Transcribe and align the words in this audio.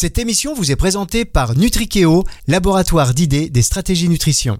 Cette 0.00 0.16
émission 0.16 0.54
vous 0.54 0.72
est 0.72 0.76
présentée 0.76 1.26
par 1.26 1.54
Nutrikeo, 1.58 2.24
laboratoire 2.48 3.12
d'idées 3.12 3.50
des 3.50 3.60
stratégies 3.60 4.08
nutrition. 4.08 4.56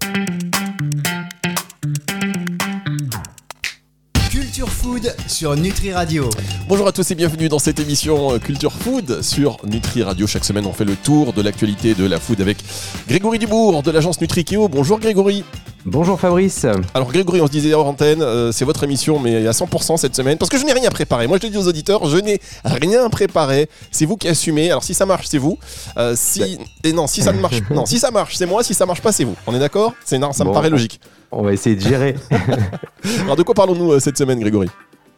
Food 4.82 5.14
sur 5.26 5.56
Nutri 5.56 5.92
Radio. 5.92 6.30
Bonjour 6.66 6.86
à 6.86 6.92
tous 6.92 7.10
et 7.10 7.14
bienvenue 7.14 7.50
dans 7.50 7.58
cette 7.58 7.78
émission 7.80 8.32
euh, 8.32 8.38
Culture 8.38 8.72
Food 8.72 9.20
sur 9.20 9.58
Nutri 9.64 10.02
Radio. 10.02 10.26
Chaque 10.26 10.44
semaine, 10.44 10.64
on 10.64 10.72
fait 10.72 10.86
le 10.86 10.96
tour 10.96 11.34
de 11.34 11.42
l'actualité 11.42 11.94
de 11.94 12.06
la 12.06 12.18
food 12.18 12.40
avec 12.40 12.58
Grégory 13.06 13.38
Dubourg 13.38 13.82
de 13.82 13.90
l'agence 13.90 14.20
Nutrikeo. 14.22 14.68
Bonjour 14.68 14.98
Grégory. 14.98 15.44
Bonjour 15.84 16.18
Fabrice. 16.18 16.66
Alors 16.94 17.10
Grégory, 17.12 17.42
on 17.42 17.46
se 17.46 17.52
disait 17.52 17.74
hors 17.74 17.86
antenne, 17.86 18.22
euh, 18.22 18.52
c'est 18.52 18.64
votre 18.64 18.82
émission, 18.84 19.18
mais 19.18 19.46
à 19.46 19.52
100% 19.52 19.98
cette 19.98 20.16
semaine, 20.16 20.38
parce 20.38 20.50
que 20.50 20.58
je 20.58 20.64
n'ai 20.64 20.72
rien 20.72 20.90
préparé. 20.90 21.26
Moi, 21.26 21.38
je 21.40 21.46
le 21.46 21.52
dis 21.52 21.58
aux 21.58 21.68
auditeurs, 21.68 22.06
je 22.06 22.16
n'ai 22.16 22.40
rien 22.64 23.10
préparé. 23.10 23.68
C'est 23.90 24.06
vous 24.06 24.16
qui 24.16 24.28
assumez. 24.28 24.70
Alors 24.70 24.84
si 24.84 24.94
ça 24.94 25.04
marche, 25.04 25.26
c'est 25.28 25.38
vous. 25.38 25.58
Euh, 25.98 26.14
si 26.16 26.40
Bah. 26.40 26.64
et 26.84 26.92
non, 26.92 27.06
si 27.06 27.22
ça 27.22 27.32
ne 27.32 27.40
marche, 27.40 27.60
non, 27.70 27.84
si 27.84 27.98
ça 27.98 28.10
marche, 28.10 28.36
c'est 28.36 28.46
moi. 28.46 28.62
Si 28.62 28.72
ça 28.72 28.86
marche 28.86 29.02
pas, 29.02 29.12
c'est 29.12 29.24
vous. 29.24 29.36
On 29.46 29.54
est 29.54 29.58
d'accord? 29.60 29.92
C'est 30.04 30.18
non, 30.18 30.32
ça 30.32 30.44
me 30.44 30.52
paraît 30.52 30.70
logique. 30.70 31.00
On 31.32 31.42
va 31.42 31.52
essayer 31.52 31.76
de 31.76 31.80
gérer. 31.80 32.16
Alors 33.22 33.36
de 33.36 33.42
quoi 33.42 33.54
parlons-nous 33.54 33.92
euh, 33.92 34.00
cette 34.00 34.18
semaine, 34.18 34.40
Grégory? 34.40 34.68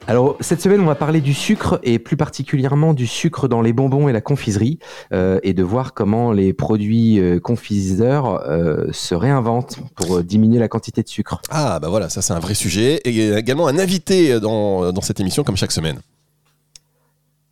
Alors 0.09 0.37
cette 0.41 0.61
semaine, 0.61 0.81
on 0.81 0.87
va 0.87 0.97
parler 0.97 1.21
du 1.21 1.33
sucre 1.33 1.79
et 1.85 2.01
plus 2.01 2.17
particulièrement 2.17 2.93
du 2.93 3.07
sucre 3.07 3.47
dans 3.47 3.63
les 3.63 3.73
bonbons 3.73 4.09
et 4.09 4.13
la 4.13 4.21
confiserie 4.21 4.81
euh, 5.13 5.39
et 5.45 5.55
de 5.55 5.63
voir 5.63 5.95
comment 5.95 6.33
les 6.33 6.53
produits 6.53 7.21
euh, 7.21 7.39
confiseurs 7.39 8.43
euh, 8.49 8.87
se 8.91 9.15
réinventent 9.15 9.79
pour 9.95 10.25
diminuer 10.25 10.59
la 10.59 10.67
quantité 10.67 11.03
de 11.03 11.09
sucre. 11.09 11.41
Ah 11.51 11.79
bah 11.79 11.89
voilà, 11.89 12.09
ça 12.09 12.21
c'est 12.21 12.33
un 12.33 12.41
vrai 12.41 12.55
sujet 12.55 13.01
et 13.05 13.33
également 13.33 13.69
un 13.69 13.79
invité 13.79 14.41
dans, 14.41 14.93
dans 14.93 15.03
cette 15.03 15.21
émission 15.21 15.45
comme 15.45 15.57
chaque 15.57 15.73
semaine. 15.73 16.01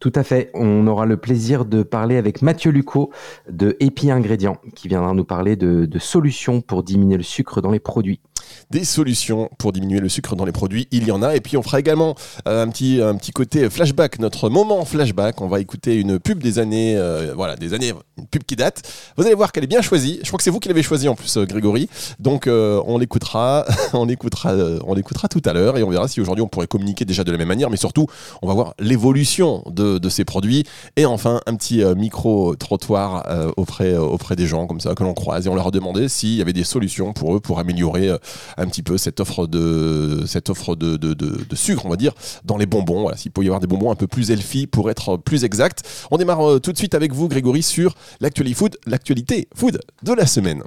Tout 0.01 0.13
à 0.15 0.25
fait. 0.25 0.51
On 0.55 0.87
aura 0.87 1.05
le 1.05 1.19
plaisir 1.19 1.67
de 1.67 1.83
parler 1.83 2.17
avec 2.17 2.41
Mathieu 2.41 2.73
Lucot 2.73 3.11
de 3.51 3.77
Epi 3.81 4.11
Ingrédients 4.11 4.57
qui 4.75 4.89
viendra 4.89 5.13
nous 5.13 5.27
parler 5.27 5.57
de, 5.57 5.85
de 5.85 5.99
solutions 5.99 6.63
pour 6.63 6.83
diminuer 6.83 7.19
le 7.19 7.23
sucre 7.23 7.61
dans 7.61 7.71
les 7.71 7.81
produits. 7.81 8.21
Des 8.71 8.85
solutions 8.85 9.51
pour 9.59 9.73
diminuer 9.73 10.01
le 10.01 10.09
sucre 10.09 10.37
dans 10.37 10.45
les 10.45 10.53
produits. 10.53 10.89
Il 10.91 11.07
y 11.07 11.13
en 11.13 11.23
a. 11.23 11.37
Et 11.37 11.41
puis 11.41 11.57
on 11.57 11.63
fera 11.63 11.81
également 11.81 12.15
euh, 12.47 12.63
un, 12.63 12.69
petit, 12.69 13.01
un 13.03 13.15
petit 13.17 13.33
côté 13.33 13.69
flashback, 13.69 14.19
notre 14.19 14.49
moment 14.49 14.85
flashback. 14.85 15.41
On 15.41 15.49
va 15.49 15.61
écouter 15.61 15.97
une 15.97 16.19
pub 16.19 16.43
des 16.43 16.59
années, 16.59 16.97
euh, 16.97 17.33
voilà, 17.35 17.57
des 17.57 17.75
années, 17.75 17.93
une 18.19 18.27
pub 18.27 18.45
qui 18.45 18.57
date. 18.57 18.83
Vous 19.17 19.25
allez 19.25 19.35
voir 19.35 19.53
qu'elle 19.53 19.65
est 19.65 19.69
bien 19.69 19.83
choisie. 19.83 20.21
Je 20.23 20.29
crois 20.29 20.39
que 20.39 20.43
c'est 20.43 20.51
vous 20.51 20.61
qui 20.61 20.69
l'avez 20.69 20.83
choisie 20.83 21.09
en 21.09 21.15
plus, 21.15 21.37
euh, 21.37 21.45
Grégory. 21.45 21.89
Donc 22.19 22.49
on 22.49 22.99
l'écoutera, 22.99 23.67
on 23.93 24.05
l'écoutera, 24.05 24.55
on 24.85 24.95
l'écoutera 24.95 25.29
tout 25.29 25.43
à 25.45 25.53
l'heure 25.53 25.79
et 25.79 25.83
on 25.83 25.91
verra 25.91 26.09
si 26.09 26.21
aujourd'hui 26.21 26.43
on 26.43 26.49
pourrait 26.49 26.67
communiquer 26.67 27.05
déjà 27.05 27.25
de 27.25 27.33
la 27.33 27.39
même 27.39 27.49
manière. 27.49 27.71
Mais 27.71 27.77
surtout, 27.77 28.07
on 28.43 28.49
va 28.49 28.55
voir 28.55 28.75
l'évolution 28.79 29.63
de, 29.67 29.99
de 29.99 30.09
ces 30.09 30.25
produits. 30.25 30.65
Et 30.97 31.07
enfin, 31.07 31.41
un 31.47 31.55
petit 31.55 31.85
micro 31.97 32.55
trottoir 32.57 33.25
auprès, 33.57 33.97
auprès 33.97 34.37
des 34.37 34.47
gens 34.47 34.67
comme 34.67 34.81
ça 34.81 34.95
que 34.95 35.03
l'on 35.03 35.15
croise 35.15 35.47
et 35.47 35.49
on 35.49 35.55
leur 35.55 35.69
a 35.69 35.71
demandé 35.71 36.09
s'il 36.09 36.35
y 36.35 36.43
avait 36.43 36.53
des 36.53 36.65
solutions 36.65 37.13
pour 37.13 37.37
eux 37.37 37.41
pour 37.41 37.59
améliorer 37.59 38.11
un 38.57 38.67
petit 38.67 38.83
peu 38.83 38.99
cette 38.99 39.21
offre 39.21 39.47
de 39.47 40.25
cette 40.27 40.51
offre 40.51 40.77
de, 40.77 40.97
de, 40.97 41.15
de- 41.15 41.57
sucre, 41.57 41.85
on 41.87 41.91
va 41.91 41.97
dire, 41.97 42.13
dans 42.45 42.57
les 42.57 42.67
bonbons. 42.67 43.03
Voilà, 43.03 43.17
s'il 43.17 43.31
peut 43.33 43.43
y 43.43 43.47
avoir 43.47 43.61
des 43.61 43.67
bonbons 43.67 43.91
un 43.91 43.97
peu 43.97 44.07
plus 44.07 44.31
healthy 44.31 44.67
pour 44.67 44.91
être 44.91 45.17
plus 45.17 45.45
exact. 45.45 45.83
On 46.11 46.17
démarre 46.17 46.49
euh, 46.49 46.59
tout 46.61 46.73
de 46.73 46.79
suite 46.79 46.95
avec 46.95 47.13
vous, 47.13 47.29
Grégory, 47.29 47.63
sur 47.63 47.95
l'actualité 48.21 48.55
food, 48.57 48.77
l'actualité 48.87 49.49
food 49.55 49.81
de 50.03 50.13
la 50.13 50.27
semaine. 50.27 50.63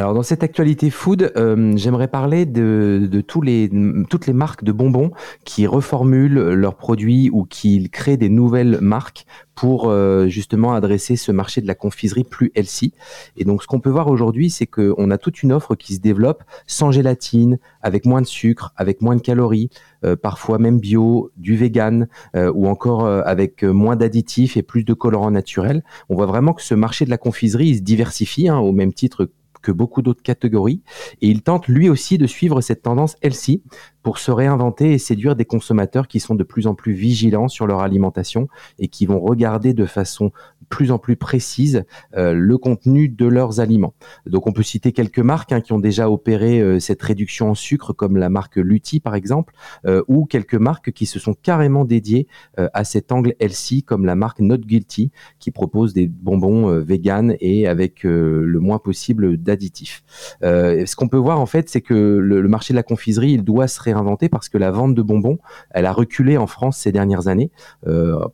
Alors 0.00 0.14
dans 0.14 0.22
cette 0.22 0.42
actualité 0.42 0.88
food, 0.88 1.30
euh, 1.36 1.76
j'aimerais 1.76 2.08
parler 2.08 2.46
de, 2.46 3.20
toutes 3.20 3.44
les 3.44 4.32
marques 4.32 4.64
de 4.64 4.72
bonbons 4.72 5.10
qui 5.44 5.66
reformulent 5.66 6.54
leurs 6.54 6.76
produits 6.76 7.28
ou 7.30 7.44
qui 7.44 7.86
créent 7.90 8.16
des 8.16 8.30
nouvelles 8.30 8.78
marques 8.80 9.26
pour 9.54 9.90
euh, 9.90 10.26
justement 10.26 10.72
adresser 10.72 11.16
ce 11.16 11.32
marché 11.32 11.60
de 11.60 11.66
la 11.66 11.74
confiserie 11.74 12.24
plus 12.24 12.50
healthy. 12.54 12.94
Et 13.36 13.44
donc 13.44 13.62
ce 13.62 13.66
qu'on 13.66 13.80
peut 13.80 13.90
voir 13.90 14.08
aujourd'hui, 14.08 14.48
c'est 14.48 14.66
qu'on 14.66 15.10
a 15.10 15.18
toute 15.18 15.42
une 15.42 15.52
offre 15.52 15.74
qui 15.74 15.96
se 15.96 16.00
développe 16.00 16.44
sans 16.66 16.90
gélatine, 16.92 17.58
avec 17.82 18.06
moins 18.06 18.22
de 18.22 18.26
sucre, 18.26 18.72
avec 18.76 19.02
moins 19.02 19.16
de 19.16 19.20
calories, 19.20 19.68
euh, 20.06 20.16
parfois 20.16 20.56
même 20.56 20.80
bio, 20.80 21.30
du 21.36 21.56
vegan, 21.56 22.08
ou 22.34 22.68
encore 22.68 23.06
avec 23.06 23.64
moins 23.64 23.96
d'additifs 23.96 24.56
et 24.56 24.62
plus 24.62 24.84
de 24.84 24.94
colorants 24.94 25.30
naturels. 25.30 25.84
On 26.08 26.14
voit 26.14 26.24
vraiment 26.24 26.54
que 26.54 26.62
ce 26.62 26.74
marché 26.74 27.04
de 27.04 27.10
la 27.10 27.18
confiserie 27.18 27.76
se 27.76 27.82
diversifie 27.82 28.48
hein, 28.48 28.56
au 28.56 28.72
même 28.72 28.94
titre 28.94 29.26
que 29.26 29.32
beaucoup 29.68 30.02
d'autres 30.02 30.22
catégories. 30.22 30.82
Et 31.20 31.28
il 31.28 31.42
tente 31.42 31.68
lui 31.68 31.88
aussi 31.88 32.18
de 32.18 32.26
suivre 32.26 32.60
cette 32.60 32.82
tendance 32.82 33.16
healthy 33.22 33.62
pour 34.02 34.18
se 34.18 34.30
réinventer 34.30 34.92
et 34.92 34.98
séduire 34.98 35.36
des 35.36 35.44
consommateurs 35.44 36.08
qui 36.08 36.20
sont 36.20 36.34
de 36.34 36.44
plus 36.44 36.66
en 36.66 36.74
plus 36.74 36.92
vigilants 36.92 37.48
sur 37.48 37.66
leur 37.66 37.80
alimentation 37.80 38.48
et 38.78 38.88
qui 38.88 39.06
vont 39.06 39.20
regarder 39.20 39.74
de 39.74 39.86
façon 39.86 40.32
plus 40.70 40.92
en 40.92 40.98
plus 40.98 41.16
précise 41.16 41.84
euh, 42.16 42.32
le 42.32 42.56
contenu 42.56 43.08
de 43.08 43.26
leurs 43.26 43.60
aliments. 43.60 43.92
Donc 44.24 44.46
on 44.46 44.52
peut 44.52 44.62
citer 44.62 44.92
quelques 44.92 45.18
marques 45.18 45.52
hein, 45.52 45.60
qui 45.60 45.72
ont 45.72 45.80
déjà 45.80 46.08
opéré 46.08 46.60
euh, 46.60 46.78
cette 46.78 47.02
réduction 47.02 47.50
en 47.50 47.54
sucre 47.54 47.92
comme 47.92 48.16
la 48.16 48.30
marque 48.30 48.56
Lutti 48.56 49.00
par 49.00 49.16
exemple 49.16 49.52
euh, 49.84 50.02
ou 50.06 50.24
quelques 50.24 50.54
marques 50.54 50.92
qui 50.92 51.06
se 51.06 51.18
sont 51.18 51.34
carrément 51.34 51.84
dédiées 51.84 52.28
à 52.56 52.84
cet 52.84 53.10
angle 53.10 53.34
healthy 53.40 53.82
comme 53.82 54.06
la 54.06 54.14
marque 54.14 54.38
Not 54.38 54.58
Guilty 54.58 55.10
qui 55.40 55.50
propose 55.50 55.92
des 55.92 56.06
bonbons 56.06 56.70
vegan 56.80 57.34
et 57.40 57.66
avec 57.66 58.04
le 58.04 58.58
moins 58.60 58.78
possible 58.78 59.36
d'additifs. 59.36 60.04
Ce 60.42 60.94
qu'on 60.94 61.08
peut 61.08 61.16
voir 61.16 61.40
en 61.40 61.46
fait, 61.46 61.68
c'est 61.68 61.80
que 61.80 61.94
le, 61.94 62.48
marché 62.48 62.72
de 62.72 62.76
la 62.76 62.82
confiserie, 62.82 63.32
il 63.32 63.42
doit 63.42 63.66
se 63.66 63.80
réinventer 63.80 64.28
parce 64.28 64.48
que 64.48 64.58
la 64.58 64.70
vente 64.70 64.94
de 64.94 65.02
bonbons, 65.02 65.38
elle 65.70 65.86
a 65.86 65.92
reculé 65.92 66.36
en 66.36 66.46
France 66.46 66.78
ces 66.78 66.92
dernières 66.92 67.26
années. 67.26 67.50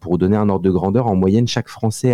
Pour 0.00 0.18
donner 0.18 0.36
un 0.36 0.48
ordre 0.48 0.64
de 0.64 0.70
grandeur, 0.70 1.06
en 1.06 1.16
moyenne, 1.16 1.48
chaque 1.48 1.68
Français 1.68 2.12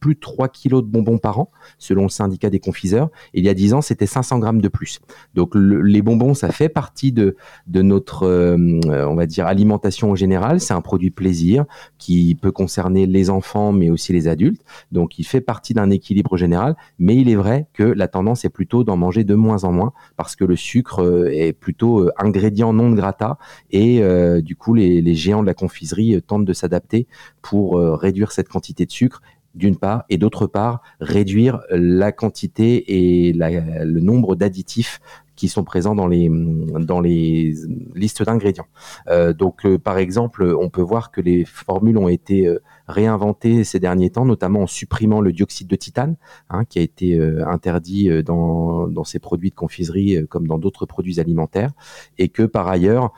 plus 0.00 0.14
de 0.14 0.20
3 0.20 0.48
kilos 0.48 0.82
de 0.82 0.88
bonbons 0.88 1.18
par 1.18 1.38
an, 1.40 1.50
selon 1.76 2.04
le 2.04 2.08
syndicat 2.08 2.48
des 2.48 2.58
confiseurs. 2.58 3.10
Il 3.34 3.44
y 3.44 3.50
a 3.50 3.54
10 3.54 3.74
ans, 3.74 3.82
c'était 3.82 4.06
500 4.06 4.38
grammes 4.38 4.62
de 4.62 4.68
plus. 4.68 4.98
Donc 5.34 5.54
le- 5.54 5.82
les 5.82 6.00
bonbons, 6.00 6.32
ça 6.32 6.50
fait 6.52 6.70
partie 6.70 7.12
de, 7.12 7.36
de 7.66 7.82
notre, 7.82 8.22
euh, 8.26 8.56
on 8.86 9.14
va 9.14 9.26
dire, 9.26 9.46
alimentation 9.46 10.10
en 10.12 10.14
général. 10.14 10.58
C'est 10.60 10.72
un 10.72 10.80
produit 10.80 11.10
plaisir 11.10 11.66
qui 11.98 12.34
peut 12.34 12.50
concerner 12.50 13.04
les 13.06 13.28
enfants, 13.28 13.72
mais 13.72 13.90
aussi 13.90 14.14
les 14.14 14.26
adultes. 14.26 14.62
Donc 14.90 15.18
il 15.18 15.24
fait 15.24 15.42
partie 15.42 15.74
d'un 15.74 15.90
équilibre 15.90 16.38
général. 16.38 16.76
Mais 16.98 17.16
il 17.16 17.28
est 17.28 17.34
vrai 17.36 17.66
que 17.74 17.82
la 17.82 18.08
tendance 18.08 18.46
est 18.46 18.50
plutôt 18.50 18.84
d'en 18.84 18.96
manger 18.96 19.24
de 19.24 19.34
moins 19.34 19.64
en 19.64 19.72
moins 19.72 19.92
parce 20.16 20.34
que 20.34 20.46
le 20.46 20.56
sucre 20.56 21.02
euh, 21.02 21.28
est 21.30 21.52
plutôt 21.52 22.00
euh, 22.06 22.10
ingrédient 22.16 22.72
non 22.72 22.92
grata 22.92 23.36
et 23.70 24.00
du 24.42 24.56
coup 24.56 24.72
les, 24.74 25.02
les 25.02 25.14
géants 25.14 25.42
de 25.42 25.46
la 25.46 25.52
confiserie 25.54 26.20
tentent 26.26 26.44
de 26.46 26.52
s'adapter 26.54 27.06
pour 27.42 27.78
réduire 27.78 28.32
cette 28.32 28.48
quantité 28.48 28.86
de 28.86 28.90
sucre 28.90 29.20
d'une 29.54 29.76
part, 29.76 30.04
et 30.08 30.18
d'autre 30.18 30.46
part, 30.46 30.82
réduire 31.00 31.60
la 31.70 32.12
quantité 32.12 33.28
et 33.28 33.32
le 33.32 34.00
nombre 34.00 34.36
d'additifs 34.36 35.00
sont 35.48 35.64
présents 35.64 35.94
dans 35.94 36.06
les, 36.06 36.30
dans 36.30 37.00
les 37.00 37.54
listes 37.94 38.22
d'ingrédients. 38.22 38.66
Euh, 39.08 39.32
donc, 39.32 39.64
euh, 39.64 39.78
par 39.78 39.98
exemple, 39.98 40.44
on 40.58 40.68
peut 40.68 40.82
voir 40.82 41.10
que 41.10 41.20
les 41.20 41.44
formules 41.44 41.98
ont 41.98 42.08
été 42.08 42.46
euh, 42.46 42.62
réinventées 42.86 43.64
ces 43.64 43.78
derniers 43.78 44.10
temps, 44.10 44.24
notamment 44.24 44.62
en 44.62 44.66
supprimant 44.66 45.20
le 45.20 45.32
dioxyde 45.32 45.68
de 45.68 45.76
titane, 45.76 46.16
hein, 46.48 46.64
qui 46.64 46.78
a 46.78 46.82
été 46.82 47.20
interdit 47.46 48.10
dans, 48.24 49.04
ces 49.04 49.20
produits 49.20 49.50
de 49.50 49.54
confiserie 49.54 50.26
comme 50.28 50.48
dans 50.48 50.58
d'autres 50.58 50.86
produits 50.86 51.20
alimentaires, 51.20 51.70
et 52.18 52.28
que 52.28 52.42
par 52.42 52.66
ailleurs, 52.66 53.12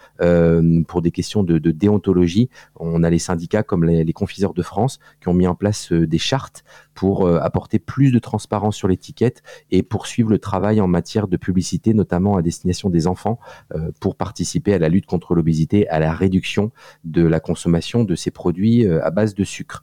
pour 0.89 1.01
des 1.01 1.11
questions 1.11 1.43
de, 1.43 1.59
déontologie, 1.59 2.51
on 2.79 3.03
a 3.03 3.09
les 3.09 3.19
syndicats 3.19 3.63
comme 3.63 3.85
les, 3.85 4.13
confiseurs 4.13 4.53
de 4.53 4.63
France 4.63 4.99
qui 5.23 5.29
ont 5.29 5.35
mis 5.35 5.47
en 5.47 5.55
place 5.55 5.91
des 5.91 6.19
chartes 6.19 6.65
pour 6.95 7.27
euh, 7.27 7.39
apporter 7.41 7.79
plus 7.79 8.13
de 8.13 8.19
transparence 8.19 8.77
sur 8.77 8.89
l'étiquette 8.89 9.43
et 9.71 9.83
poursuivre 9.83 10.31
le 10.31 10.39
travail 10.39 10.81
en 10.81 10.87
matière 10.87 11.29
de 11.29 11.37
publicité, 11.37 11.95
notamment 11.95 12.37
à 12.37 12.43
destination 12.43 12.91
des 12.91 13.07
enfants, 13.07 13.39
euh, 13.75 13.91
pour 14.01 14.17
participer 14.17 14.75
à 14.75 14.79
la 14.79 14.89
lutte 14.89 15.07
contre 15.07 15.35
l'obésité, 15.35 15.89
à 15.89 15.99
la 15.99 16.13
réduction 16.13 16.71
de 17.05 17.23
la 17.23 17.41
consommation 17.41 18.05
de 18.05 18.15
ces 18.15 18.31
produits 18.31 18.87
euh, 18.87 19.05
à 19.05 19.11
base 19.11 19.35
de 19.35 19.45
sucre. 19.45 19.83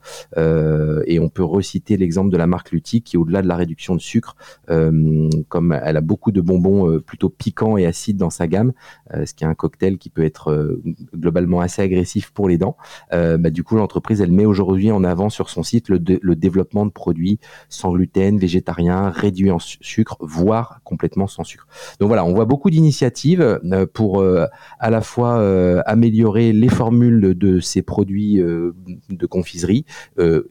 Et 1.06 1.20
on 1.20 1.30
peut 1.30 1.44
reciter 1.44 1.98
l'exemple 1.98 2.30
de 2.30 2.38
la 2.38 2.48
marque 2.48 2.72
Lutti 2.72 3.02
qui, 3.02 3.18
au-delà 3.18 3.42
de 3.42 3.48
la 3.48 3.56
réduction 3.56 3.96
de 3.96 4.00
sucre, 4.00 4.36
comme 4.68 5.80
elle 5.84 5.98
a 5.98 6.02
beaucoup 6.02 6.32
de 6.32 6.42
bonbons 6.42 7.00
plutôt 7.00 7.30
piquants 7.30 7.78
et 7.78 7.86
acides 7.86 8.18
dans 8.18 8.30
sa 8.30 8.48
gamme, 8.48 8.74
ce 9.12 9.34
qui 9.34 9.44
est 9.44 9.48
un 9.48 9.54
cocktail 9.54 9.98
qui 9.98 10.10
peut 10.10 10.24
être 10.24 10.80
globalement 11.16 11.62
assez 11.62 11.82
agressif 11.82 12.32
pour 12.32 12.48
les 12.48 12.58
dents, 12.58 12.78
bah, 13.12 13.50
du 13.50 13.64
coup 13.64 13.76
l'entreprise 13.76 14.22
elle 14.22 14.32
met 14.32 14.46
aujourd'hui 14.46 14.92
en 14.92 15.04
avant 15.04 15.30
sur 15.30 15.50
son 15.50 15.64
site 15.64 15.90
le, 15.90 16.00
le 16.22 16.36
développement 16.36 16.86
de 16.86 16.92
produits 17.00 17.40
sans 17.70 17.92
gluten, 17.94 18.38
végétariens, 18.38 19.10
réduits 19.10 19.52
en 19.52 19.60
su- 19.60 19.78
sucre, 19.82 20.18
voire 20.20 20.82
complètement 20.84 21.28
sans 21.28 21.46
sucre. 21.46 21.66
Donc 22.00 22.10
voilà, 22.10 22.26
on 22.26 22.34
voit 22.34 22.46
beaucoup 22.46 22.70
d'initiatives 22.70 23.42
euh, 23.42 23.86
pour 23.86 24.20
euh, 24.20 24.46
à 24.80 24.90
la 24.90 25.02
fois 25.02 25.40
euh, 25.40 25.82
améliorer 25.86 26.52
les 26.52 26.68
formules 26.70 27.34
de, 27.36 27.60
ces 27.62 27.82
produits 27.82 28.38
de 28.38 29.26
confiserie 29.26 29.86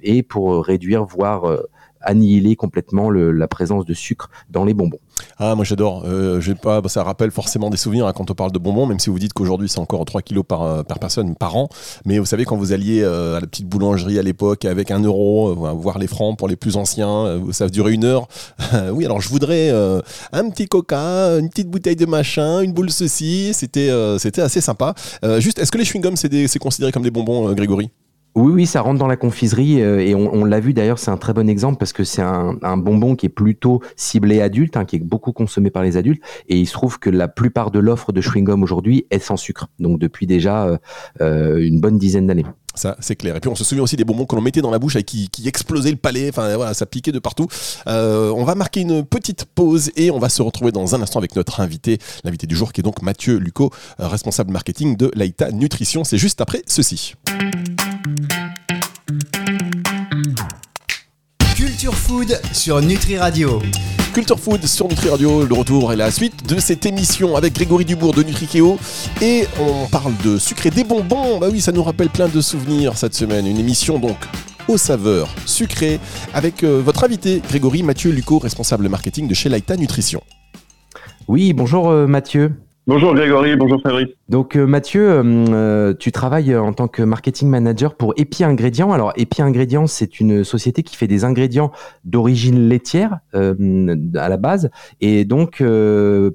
et 0.03 0.23
pour 0.23 0.65
réduire, 0.65 1.05
voire 1.05 1.43
annihiler 2.01 2.57
complètement 2.57 3.11
la 3.11 3.49
présence 3.49 3.85
de 3.85 3.95
sucre 3.95 4.31
dans 4.51 4.65
les 4.65 4.75
bonbons. 4.75 5.01
Ah, 5.39 5.55
moi 5.55 5.65
j'adore. 5.65 6.05
Euh, 6.07 6.41
pas, 6.63 6.83
ça 6.89 7.03
rappelle 7.03 7.31
forcément 7.31 7.71
des 7.71 7.77
souvenirs 7.77 8.07
hein, 8.07 8.13
quand 8.15 8.31
on 8.31 8.35
parle 8.35 8.53
de 8.53 8.59
bonbons, 8.59 8.87
même 8.87 8.99
si 8.99 9.11
vous 9.11 9.19
dites 9.19 9.33
qu'aujourd'hui 9.33 9.69
c'est 9.69 9.79
encore 9.79 10.05
3 10.05 10.23
kilos 10.23 10.45
par, 10.47 10.63
euh, 10.63 10.83
par 10.83 10.99
personne 10.99 11.35
par 11.35 11.57
an. 11.57 11.69
Mais 12.05 12.19
vous 12.19 12.27
savez, 12.27 12.45
quand 12.45 12.57
vous 12.57 12.73
alliez 12.73 13.03
euh, 13.03 13.37
à 13.37 13.41
la 13.41 13.47
petite 13.47 13.69
boulangerie 13.69 14.19
à 14.19 14.23
l'époque 14.23 14.65
avec 14.65 14.91
un 14.91 15.01
euro, 15.01 15.51
euh, 15.51 15.73
voir 15.73 15.99
les 15.99 16.07
francs 16.07 16.37
pour 16.37 16.49
les 16.49 16.57
plus 16.57 16.77
anciens, 16.77 17.41
ça 17.53 17.69
durait 17.69 17.93
une 17.93 18.05
heure. 18.05 18.29
oui, 18.93 19.05
alors 19.05 19.21
je 19.21 19.29
voudrais 19.29 19.71
un 19.71 20.51
petit 20.51 20.67
coca, 20.67 21.39
une 21.39 21.49
petite 21.49 21.69
bouteille 21.69 21.97
de 21.97 22.07
machin, 22.07 22.61
une 22.61 22.73
boule 22.73 22.91
ceci. 22.91 23.53
C'était 23.53 23.91
c'était 24.19 24.43
assez 24.43 24.61
sympa. 24.61 24.95
juste, 25.39 25.59
est-ce 25.59 25.71
que 25.71 25.79
les 25.79 25.85
chewing-gums 25.85 26.17
c'est 26.17 26.59
considéré 26.59 26.93
comme 26.93 27.03
des 27.03 27.11
bonbons, 27.11 27.53
Grégory? 27.53 27.91
Oui, 28.35 28.53
oui, 28.53 28.67
ça 28.67 28.83
rentre 28.83 28.99
dans 28.99 29.07
la 29.07 29.17
confiserie 29.17 29.83
euh, 29.83 29.99
et 29.99 30.15
on, 30.15 30.45
l'a 30.45 30.61
vu 30.61 30.73
d'ailleurs, 30.73 30.99
c'est 30.99 31.11
un 31.11 31.17
très 31.17 31.33
bon 31.33 31.49
exemple 31.49 31.79
parce 31.79 31.93
que 31.93 32.05
c'est 32.05 32.23
un, 32.23 32.77
bonbon 32.77 33.17
qui 33.17 33.27
est 33.27 33.31
plutôt 33.31 33.83
ciblé 33.97 34.41
adulte, 34.41 34.77
hein, 34.77 34.85
qui 34.85 34.97
est 34.97 35.01
beaucoup 35.01 35.33
consommé 35.33 35.71
par 35.71 35.83
les 35.83 35.97
adultes 35.97 36.23
et 36.49 36.57
il 36.57 36.67
se 36.67 36.73
trouve 36.73 36.99
que 36.99 37.11
la 37.11 37.27
plupart 37.27 37.71
de 37.71 37.81
l'offre 37.81 38.13
de 38.13 38.21
chewing-gum 38.21 38.63
aujourd'hui 38.63 39.07
est 39.11 39.19
sans 39.19 39.37
sucre, 39.37 39.69
donc 39.81 39.99
depuis 39.99 40.27
déjà 40.27 40.67
euh, 40.67 40.79
euh, 41.21 41.59
une 41.59 41.81
bonne 41.81 41.99
dizaine 41.99 42.27
d'années. 42.27 42.47
Ça, 42.79 42.97
c'est 43.01 43.17
clair. 43.17 43.37
Et 43.37 43.41
puis 43.41 43.51
on 43.51 43.55
se 43.55 43.65
souvient 43.65 43.83
aussi 43.83 43.97
des 43.97 44.05
bonbons 44.05 44.25
que 44.25 44.37
l'on 44.37 44.41
mettait 44.41 44.63
dans 44.63 44.71
la 44.71 44.79
bouche 44.79 44.97
et 44.97 45.03
qui, 45.03 45.29
explosaient 45.47 45.91
le 45.91 45.97
palais. 45.97 46.29
Enfin 46.31 46.57
voilà, 46.57 46.75
ça 46.75 46.87
piquait 46.87 47.13
de 47.13 47.19
partout. 47.19 47.49
on 47.87 48.45
va 48.45 48.55
marquer 48.55 48.81
une 48.81 49.05
petite 49.05 49.45
pause 49.45 49.91
et 49.97 50.11
on 50.11 50.19
va 50.19 50.29
se 50.29 50.43
retrouver 50.43 50.73
dans 50.73 50.95
un 50.95 51.03
instant 51.03 51.19
avec 51.19 51.35
notre 51.37 51.61
invité, 51.61 51.99
l'invité 52.25 52.47
du 52.47 52.57
jour 52.57 52.73
qui 52.73 52.81
est 52.81 52.85
donc 52.85 53.03
Mathieu 53.03 53.37
Lucot, 53.37 53.71
responsable 53.99 54.53
marketing 54.53 54.97
de 54.97 55.11
Laïta 55.15 55.51
Nutrition. 55.51 56.05
C'est 56.05 56.19
juste 56.19 56.41
après 56.41 56.63
ceci. 56.67 57.15
Culture 61.57 61.95
Food 61.95 62.41
sur 62.53 62.81
Nutri 62.81 63.19
Radio. 63.19 63.61
Culture 64.19 64.41
Food 64.41 64.67
sur 64.67 64.89
Nutri 64.89 65.11
Radio, 65.11 65.47
le 65.47 65.55
retour 65.55 65.93
et 65.93 65.97
la 65.97 66.11
suite 66.11 66.45
de 66.45 66.59
cette 66.59 66.85
émission 66.87 67.37
avec 67.37 67.53
Grégory 67.53 67.85
Dubourg 67.85 68.13
de 68.13 68.25
Nutrikeo. 68.25 68.77
Et 69.23 69.47
on 69.61 69.87
parle 69.87 70.13
de 70.25 70.39
sucré 70.39 70.71
des 70.71 70.83
bonbons. 70.83 71.39
Bah 71.39 71.47
oui, 71.53 71.61
ça 71.61 71.71
nous 71.71 71.85
rappelle 71.85 72.09
plein 72.09 72.27
de 72.27 72.41
souvenirs 72.41 72.99
cette 72.99 73.15
semaine. 73.15 73.47
Une 73.47 73.59
émission 73.59 74.01
donc 74.01 74.17
aux 74.67 74.77
saveurs 74.77 75.33
sucrées 75.47 76.01
avec 76.35 76.65
euh, 76.65 76.83
votre 76.85 77.05
invité 77.05 77.41
Grégory 77.49 77.85
Mathieu 77.85 78.11
Luco, 78.11 78.41
responsable 78.41 78.89
marketing 78.89 79.29
de 79.29 79.35
chez 79.35 79.49
Laïta 79.49 79.77
Nutrition. 79.77 80.21
Oui, 81.29 81.53
bonjour 81.53 81.89
euh, 81.89 82.09
Mathieu. 82.09 82.57
Bonjour 82.89 83.15
Grégory, 83.15 83.55
bonjour 83.55 83.83
Fabrice. 83.83 84.09
Donc 84.31 84.57
euh, 84.57 84.67
Mathieu, 84.67 85.11
euh, 85.11 85.23
euh, 85.51 85.93
tu 85.93 86.11
travailles 86.11 86.57
en 86.57 86.73
tant 86.73 86.89
que 86.89 87.03
marketing 87.03 87.47
manager 87.51 87.95
pour 87.95 88.15
Epi 88.17 88.45
Ingrédients. 88.45 88.93
Alors 88.93 89.13
Epi 89.15 89.43
Ingrédients, 89.43 89.87
c'est 89.87 90.21
une 90.21 90.43
société 90.43 90.83
qui 90.83 90.97
fait 90.97 91.07
des 91.07 91.23
ingrédients 91.23 91.71
d'origine 92.07 92.67
laitière 92.67 93.19
à 93.35 94.29
la 94.31 94.37
base. 94.39 94.71
Et 95.03 95.27
donc, 95.27 95.63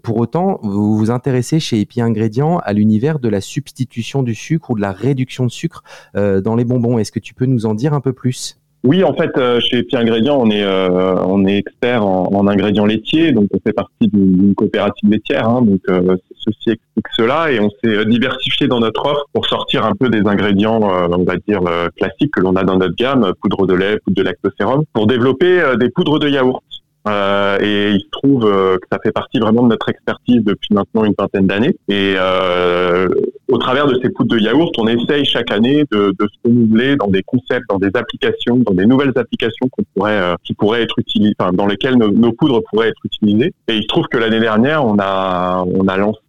pour 0.04 0.18
autant, 0.18 0.60
vous 0.62 0.96
vous 0.96 1.10
intéressez 1.10 1.60
chez 1.60 1.82
Epi 1.82 2.02
Ingrédients 2.02 2.60
à 2.60 2.72
l'univers 2.74 3.18
de 3.18 3.30
la 3.30 3.42
substitution 3.42 4.22
du 4.22 4.36
sucre 4.36 4.70
ou 4.70 4.76
de 4.76 4.82
la 4.82 4.92
réduction 4.92 5.48
de 5.48 5.52
sucre 5.52 5.84
dans 6.14 6.56
les 6.56 6.66
bonbons. 6.66 7.00
Est-ce 7.00 7.12
que 7.12 7.20
tu 7.20 7.34
peux 7.34 7.48
nous 7.48 7.66
en 7.66 7.74
dire 7.74 7.96
un 7.96 8.02
peu 8.02 8.14
plus? 8.14 8.60
Oui, 8.86 9.02
en 9.06 9.14
fait, 9.14 9.32
euh, 9.38 9.62
chez 9.62 9.84
Pierre 9.84 10.02
Ingrédients, 10.02 10.38
on 10.42 10.50
est 10.50 10.64
euh, 10.64 11.16
on 11.26 11.46
est 11.46 11.58
expert 11.58 12.06
en, 12.06 12.30
en, 12.34 12.48
ingrédients 12.48 12.86
laitiers, 12.86 13.32
donc 13.32 13.48
on 13.54 13.60
fait 13.66 13.72
partie 13.72 14.10
d'une 14.10 14.54
coopérative 14.56 15.10
laitière, 15.10 15.48
hein, 15.48 15.62
donc 15.62 15.80
euh, 15.88 16.18
ceci 16.38 16.72
explique 16.72 17.06
cela, 17.16 17.50
et 17.50 17.62
on 17.62 17.70
s'est 17.82 18.06
diversifié 18.06 18.68
dans 18.68 18.82
notre 18.82 19.06
offre 19.06 19.26
pour 19.32 19.46
sortir 19.46 19.86
un 19.86 19.94
peu 19.94 20.10
des 20.10 20.28
ingrédients, 20.28 20.82
on 20.82 21.24
va 21.24 21.36
dire 21.48 21.62
classiques 21.96 22.34
que 22.34 22.42
l'on 22.42 22.58
a 22.58 22.66
dans 22.66 22.78
notre 22.78 22.96
gamme, 22.96 23.32
poudre 23.42 23.66
de 23.66 23.74
lait, 23.74 24.00
poudre 24.04 24.18
de 24.18 24.24
lactosérum, 24.24 24.84
pour 24.92 25.08
développer 25.08 25.64
des 25.80 25.90
poudres 25.90 26.20
de 26.20 26.28
yaourt. 26.28 26.62
Euh, 27.08 27.58
et 27.60 27.92
il 27.92 28.00
se 28.00 28.10
trouve 28.12 28.46
euh, 28.46 28.78
que 28.78 28.88
ça 28.92 28.98
fait 29.04 29.12
partie 29.12 29.40
vraiment 29.40 29.64
de 29.64 29.70
notre 29.70 29.90
expertise 29.90 30.42
depuis 30.44 30.74
maintenant 30.74 31.04
une 31.04 31.14
vingtaine 31.18 31.48
d'années. 31.48 31.76
Et 31.90 32.16
euh, 32.18 33.10
au 33.50 33.58
travers 33.58 33.88
de 33.88 34.00
ces 34.02 34.10
poudres 34.10 34.36
de 34.36 34.40
yaourt, 34.40 34.74
on 34.78 34.88
essaye 34.88 35.26
chaque 35.26 35.52
année 35.52 35.84
de, 35.92 36.16
de, 36.18 36.28
se 36.28 36.48
renouveler 36.48 36.96
dans 36.96 37.08
des 37.08 37.24
concepts, 37.24 37.68
dans 37.70 37.78
des 37.78 37.92
applications, 37.94 38.58
dans 38.58 38.74
des 38.74 38.86
nouvelles 38.86 39.12
applications 39.16 39.68
qu'on 39.70 39.84
pourrait, 39.96 40.12
euh, 40.20 40.36
qui 40.44 40.54
pourraient 40.54 40.84
être 40.84 40.98
utilisées, 40.98 41.36
dans 41.54 41.66
lesquelles 41.66 41.98
nos, 41.98 42.10
nos, 42.10 42.32
poudres 42.32 42.62
pourraient 42.72 42.90
être 42.90 43.06
utilisées. 43.06 43.54
Et 43.68 43.76
il 43.76 43.84
se 43.84 43.88
trouve 43.88 44.08
que 44.08 44.18
l'année 44.18 44.40
dernière, 44.40 44.86
on 44.86 44.98
a, 45.00 45.64
on 45.66 45.88
a 45.88 45.98
lancé 45.98 46.22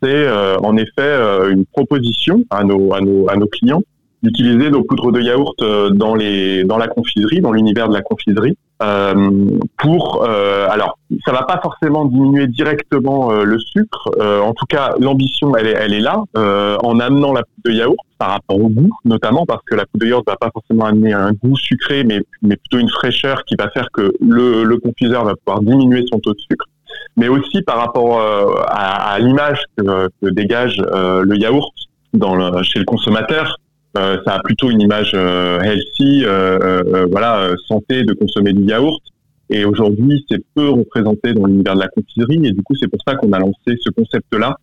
en 0.62 0.76
effet 0.76 1.16
une 1.50 1.64
proposition 1.66 2.44
à 2.50 2.64
nos, 2.64 2.92
à 2.94 3.00
nos, 3.00 3.28
à 3.28 3.36
nos 3.36 3.46
clients 3.46 3.82
d'utiliser 4.24 4.70
nos 4.70 4.82
poudres 4.82 5.12
de 5.12 5.20
yaourt 5.20 5.54
dans 5.92 6.14
les 6.14 6.64
dans 6.64 6.78
la 6.78 6.88
confiserie, 6.88 7.40
dans 7.40 7.52
l'univers 7.52 7.88
de 7.88 7.94
la 7.94 8.02
confiserie, 8.02 8.56
euh, 8.82 9.48
pour 9.78 10.24
euh, 10.24 10.66
alors 10.68 10.98
ça 11.24 11.32
va 11.32 11.44
pas 11.44 11.60
forcément 11.62 12.06
diminuer 12.06 12.48
directement 12.48 13.30
euh, 13.30 13.44
le 13.44 13.58
sucre. 13.60 14.10
en 14.20 14.52
tout 14.52 14.66
cas, 14.66 14.94
l'ambition 14.98 15.56
elle 15.56 15.68
est 15.68 15.76
elle 15.78 15.94
est 15.94 16.00
là 16.00 16.22
en 16.34 16.98
amenant 16.98 17.32
la 17.32 17.42
poudre 17.42 17.62
de 17.66 17.70
yaourt 17.70 18.06
par 18.18 18.30
rapport 18.30 18.60
au 18.60 18.68
goût, 18.68 18.90
notamment 19.04 19.46
parce 19.46 19.62
que 19.64 19.76
la 19.76 19.86
poudre 19.86 20.04
de 20.04 20.10
yaourt 20.10 20.24
va 20.26 20.36
pas 20.36 20.50
forcément 20.52 20.86
amener 20.86 21.12
un 21.12 21.32
goût 21.32 21.56
sucré, 21.56 22.02
mais 22.02 22.20
mais 22.42 22.56
plutôt 22.56 22.78
une 22.78 22.88
fraîcheur 22.88 23.44
qui 23.44 23.54
va 23.56 23.70
faire 23.70 23.88
que 23.92 24.12
le, 24.20 24.64
le 24.64 24.76
confiseur 24.78 25.24
va 25.24 25.34
pouvoir 25.36 25.62
diminuer 25.62 26.04
son 26.10 26.18
taux 26.18 26.32
de 26.32 26.38
sucre 26.38 26.66
mais 27.16 27.28
aussi 27.28 27.62
par 27.62 27.78
rapport 27.78 28.20
à, 28.20 29.12
à 29.12 29.18
l'image 29.18 29.64
que, 29.76 30.08
que, 30.20 30.30
dégage 30.30 30.78
le 30.78 31.36
yaourt 31.36 31.72
dans 32.12 32.34
le, 32.34 32.62
chez 32.62 32.78
le 32.78 32.84
consommateur. 32.84 33.56
Euh, 33.96 34.18
ça 34.26 34.34
a 34.34 34.42
plutôt 34.42 34.70
une 34.70 34.80
image 34.80 35.12
euh, 35.14 35.60
healthy, 35.60 36.24
euh, 36.24 37.06
voilà, 37.10 37.50
santé 37.68 38.04
de 38.04 38.12
consommer 38.12 38.52
du 38.52 38.64
yaourt. 38.64 39.02
Et 39.50 39.64
aujourd'hui, 39.64 40.24
c'est 40.28 40.42
peu 40.54 40.70
représenté 40.70 41.32
dans 41.34 41.46
l'univers 41.46 41.74
de 41.74 41.80
la 41.80 41.88
confiserie. 41.88 42.40
Et 42.44 42.52
du 42.52 42.62
coup, 42.62 42.74
c'est 42.80 42.88
pour 42.88 43.00
ça 43.06 43.14
qu'on 43.14 43.32
a 43.32 43.38
lancé 43.38 43.76
ce 43.80 43.90
concept-là 43.90 44.56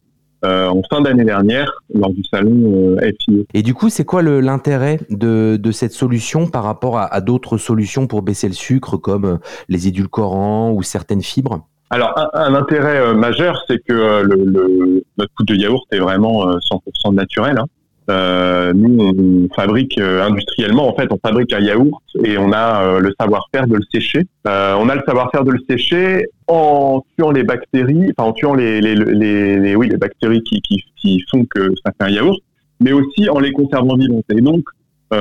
euh, 0.44 0.68
en 0.70 0.82
fin 0.90 1.02
d'année 1.02 1.24
dernière 1.24 1.72
lors 1.94 2.12
du 2.12 2.24
salon 2.24 2.96
euh, 2.98 3.12
FIE. 3.22 3.46
Et 3.54 3.62
du 3.62 3.76
coup, 3.76 3.90
c'est 3.90 4.06
quoi 4.06 4.24
l'intérêt 4.24 5.00
de, 5.12 5.58
de, 5.58 5.72
cette 5.72 5.92
solution 5.92 6.48
par 6.48 6.64
rapport 6.64 6.98
à, 6.98 7.06
à 7.06 7.22
d'autres 7.22 7.58
solutions 7.58 8.08
pour 8.08 8.24
baisser 8.24 8.48
le 8.48 8.56
sucre 8.56 8.98
comme 8.98 9.38
les 9.70 9.88
édulcorants 9.88 10.72
ou 10.72 10.82
certaines 10.82 11.22
fibres? 11.22 11.68
Alors, 11.92 12.18
un, 12.18 12.30
un 12.34 12.56
intérêt 12.56 13.14
majeur, 13.14 13.64
c'est 13.68 13.78
que 13.88 14.24
le, 14.24 14.36
le, 14.46 15.04
notre 15.18 15.32
poudre 15.36 15.54
de 15.54 15.60
yaourt 15.60 15.86
est 15.92 16.00
vraiment 16.00 16.48
100% 16.58 17.14
naturel. 17.14 17.60
Hein. 17.60 17.66
Euh, 18.10 18.74
nous, 18.74 19.00
on 19.00 19.54
fabrique 19.54 19.98
euh, 20.00 20.24
industriellement, 20.24 20.88
en 20.88 20.96
fait, 20.96 21.08
on 21.12 21.20
fabrique 21.24 21.54
un 21.54 21.60
yaourt 21.60 22.02
et 22.24 22.38
on 22.38 22.52
a 22.52 22.84
euh, 22.84 23.00
le 23.00 23.14
savoir-faire 23.20 23.68
de 23.68 23.76
le 23.76 23.84
sécher. 23.94 24.26
Euh, 24.48 24.76
on 24.80 24.90
a 24.90 24.96
le 24.96 25.04
savoir-faire 25.06 25.44
de 25.44 25.52
le 25.52 25.60
sécher 25.70 26.26
en 26.48 27.04
tuant 27.16 27.32
les 27.32 27.44
bactéries, 27.44 28.12
enfin 28.18 28.30
en 28.30 28.34
tuant 28.34 28.56
les, 28.56 28.82
les, 28.82 28.96
les, 28.96 29.60
les 29.60 29.76
oui, 29.76 29.88
les 29.90 29.98
bactéries 29.98 30.42
qui, 30.44 30.62
qui, 30.62 30.84
qui, 30.98 31.24
font 31.30 31.46
que 31.46 31.74
ça 31.86 31.92
fait 31.98 32.08
un 32.08 32.12
yaourt, 32.12 32.40
mais 32.80 32.92
aussi 32.92 33.30
en 33.30 33.40
les 33.40 33.54
conservant 33.54 33.96
vivantes. 33.96 34.26
Et 34.30 34.42
donc, 34.42 34.64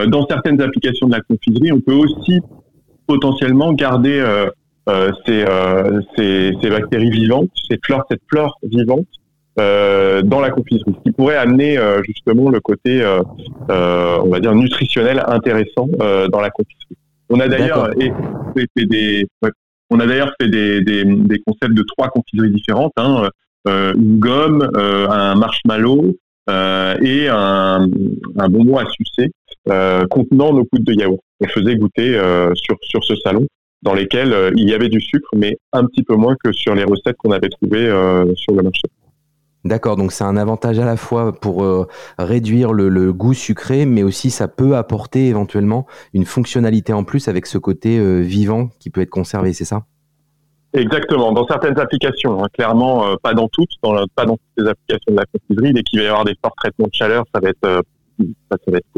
dans 0.07 0.25
certaines 0.27 0.61
applications 0.63 1.09
de 1.09 1.13
la 1.13 1.21
confiserie, 1.21 1.73
on 1.73 1.81
peut 1.81 1.95
aussi 1.95 2.41
potentiellement 3.09 3.73
garder 3.73 4.25
ces, 5.27 5.45
ces, 6.17 6.53
ces, 6.63 6.71
bactéries 6.71 7.11
vivantes, 7.11 7.51
cette 7.69 7.81
flore 8.29 8.57
vivante, 8.63 9.07
euh, 9.61 10.23
dans 10.23 10.41
la 10.41 10.51
confiserie, 10.51 10.95
ce 10.97 11.03
qui 11.03 11.13
pourrait 11.13 11.37
amener 11.37 11.77
euh, 11.77 12.03
justement 12.03 12.49
le 12.49 12.61
côté, 12.61 13.03
euh, 13.03 13.21
on 13.69 14.29
va 14.29 14.41
dire, 14.41 14.55
nutritionnel 14.55 15.23
intéressant 15.27 15.87
dans 16.33 16.41
la 16.41 16.51
confiserie. 16.51 16.97
On 17.29 17.39
a 17.41 17.49
d'ailleurs 17.49 17.91
fait 18.55 18.87
des, 18.87 19.27
on 19.91 20.01
a 20.01 20.07
d'ailleurs 20.07 20.33
fait 20.41 20.49
des, 20.49 20.81
des, 20.81 21.05
des, 21.05 21.39
concepts 21.47 21.75
de 21.75 21.83
trois 21.83 22.09
confiseries 22.09 22.51
différentes, 22.51 22.93
hein, 22.97 23.29
une 23.67 24.19
gomme, 24.19 24.69
un 24.75 25.35
marshmallow 25.37 26.17
et 26.49 27.29
un, 27.29 27.89
un, 28.39 28.49
bonbon 28.49 28.79
à 28.79 28.87
sucer 28.91 29.31
contenant 30.11 30.53
nos 30.53 30.65
poudres 30.65 30.87
de 30.87 30.95
yaourt. 30.95 31.21
On 31.41 31.47
faisait 31.49 31.77
goûter 31.77 32.19
sur 32.55 32.77
sur 32.83 33.05
ce 33.05 33.15
salon 33.17 33.47
dans 33.83 33.95
lesquels 33.95 34.53
il 34.57 34.69
y 34.69 34.75
avait 34.75 34.89
du 34.89 35.01
sucre, 35.01 35.31
mais 35.37 35.57
un 35.73 35.85
petit 35.85 36.03
peu 36.03 36.17
moins 36.17 36.35
que 36.43 36.53
sur 36.53 36.75
les 36.75 36.85
recettes 36.85 37.17
qu'on 37.19 37.31
avait 37.31 37.49
trouvées 37.49 37.87
sur 38.35 38.55
le 38.55 38.63
marché. 38.63 38.89
D'accord, 39.65 39.97
donc 39.97 40.11
c'est 40.11 40.25
un 40.25 40.39
avantage 40.39 40.79
à 40.79 40.87
la 40.87 40.97
fois 40.97 41.33
pour 41.33 41.63
euh, 41.65 41.87
réduire 42.19 42.73
le, 42.73 43.13
goût 43.13 43.35
sucré, 43.35 43.85
mais 43.85 44.03
aussi 44.03 44.31
ça 44.31 44.49
peut 44.49 44.75
apporter 44.75 45.29
éventuellement 45.29 45.87
une 46.15 46.25
fonctionnalité 46.25 46.95
en 46.95 47.05
plus 47.05 47.29
avec 47.29 47.45
ce 47.45 47.59
côté 47.59 47.99
euh, 47.99 48.21
vivant 48.21 48.71
qui 48.79 48.89
peut 48.89 49.03
être 49.03 49.11
conservé, 49.11 49.53
c'est 49.53 49.67
ça? 49.67 49.83
Exactement, 50.73 51.33
dans 51.33 51.47
certaines 51.47 51.79
applications, 51.79 52.43
hein, 52.43 52.47
clairement 52.55 53.07
euh, 53.07 53.17
pas 53.23 53.35
dans 53.35 53.49
toutes, 53.49 53.73
dans 53.83 53.95
pas 54.15 54.25
dans 54.25 54.37
toutes 54.37 54.65
les 54.65 54.69
applications 54.69 55.13
de 55.13 55.17
la 55.17 55.27
confiserie. 55.27 55.75
Dès 55.75 55.83
qu'il 55.83 55.99
va 55.99 56.05
y 56.07 56.09
avoir 56.09 56.25
des 56.25 56.37
forts 56.43 56.55
traitements 56.57 56.87
de 56.87 56.95
chaleur, 56.95 57.25
ça 57.35 57.41
va 57.41 57.51
être, 57.51 57.83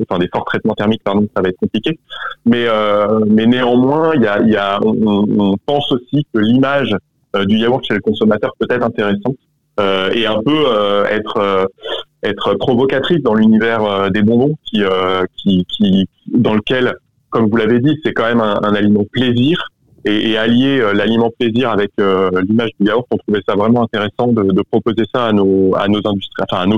enfin 0.09 0.19
des 0.21 0.29
forts 0.33 0.45
traitements 0.45 0.75
thermiques, 0.75 1.03
pardon, 1.03 1.27
ça 1.35 1.43
va 1.43 1.49
être 1.49 1.59
compliqué. 1.59 1.99
Mais 2.45 2.67
mais 3.27 3.47
néanmoins, 3.47 4.15
y 4.15 4.27
a, 4.27 4.41
y 4.43 4.57
a 4.57 4.79
on, 4.85 5.57
pense 5.65 5.91
aussi 5.91 6.27
que 6.33 6.39
l'image 6.39 6.95
du 7.47 7.57
yaourt 7.57 7.83
chez 7.85 7.95
le 7.95 8.01
consommateur 8.01 8.53
peut 8.59 8.67
être 8.71 8.85
intéressante 8.85 9.37
et 9.79 10.27
un 10.27 10.43
peu 10.43 10.65
euh, 10.67 11.05
être 11.07 11.37
euh, 11.39 11.65
être 12.23 12.55
provocatrice 12.55 13.23
dans 13.23 13.35
l'univers 13.35 14.11
des 14.13 14.23
bonbons 14.23 14.55
qui, 14.65 14.83
dans 16.29 16.55
lequel 16.55 16.95
comme 17.31 17.49
vous 17.49 17.57
l'avez 17.57 17.81
dit 17.81 17.99
c'est 18.05 18.13
quand 18.13 18.27
même 18.27 18.41
un, 18.41 18.75
aliment 18.75 19.05
plaisir 19.11 19.59
et, 20.05 20.37
allier 20.37 20.81
l'aliment 20.95 21.31
plaisir 21.37 21.71
avec 21.71 21.91
l'image 21.99 22.71
du 22.79 22.87
yaourt, 22.87 23.07
on 23.11 23.17
trouvait 23.17 23.43
ça 23.49 23.57
vraiment 23.57 23.83
intéressant 23.83 24.29
de, 24.29 24.63
proposer 24.71 25.03
ça 25.13 25.27
à 25.27 25.33
nos, 25.33 25.73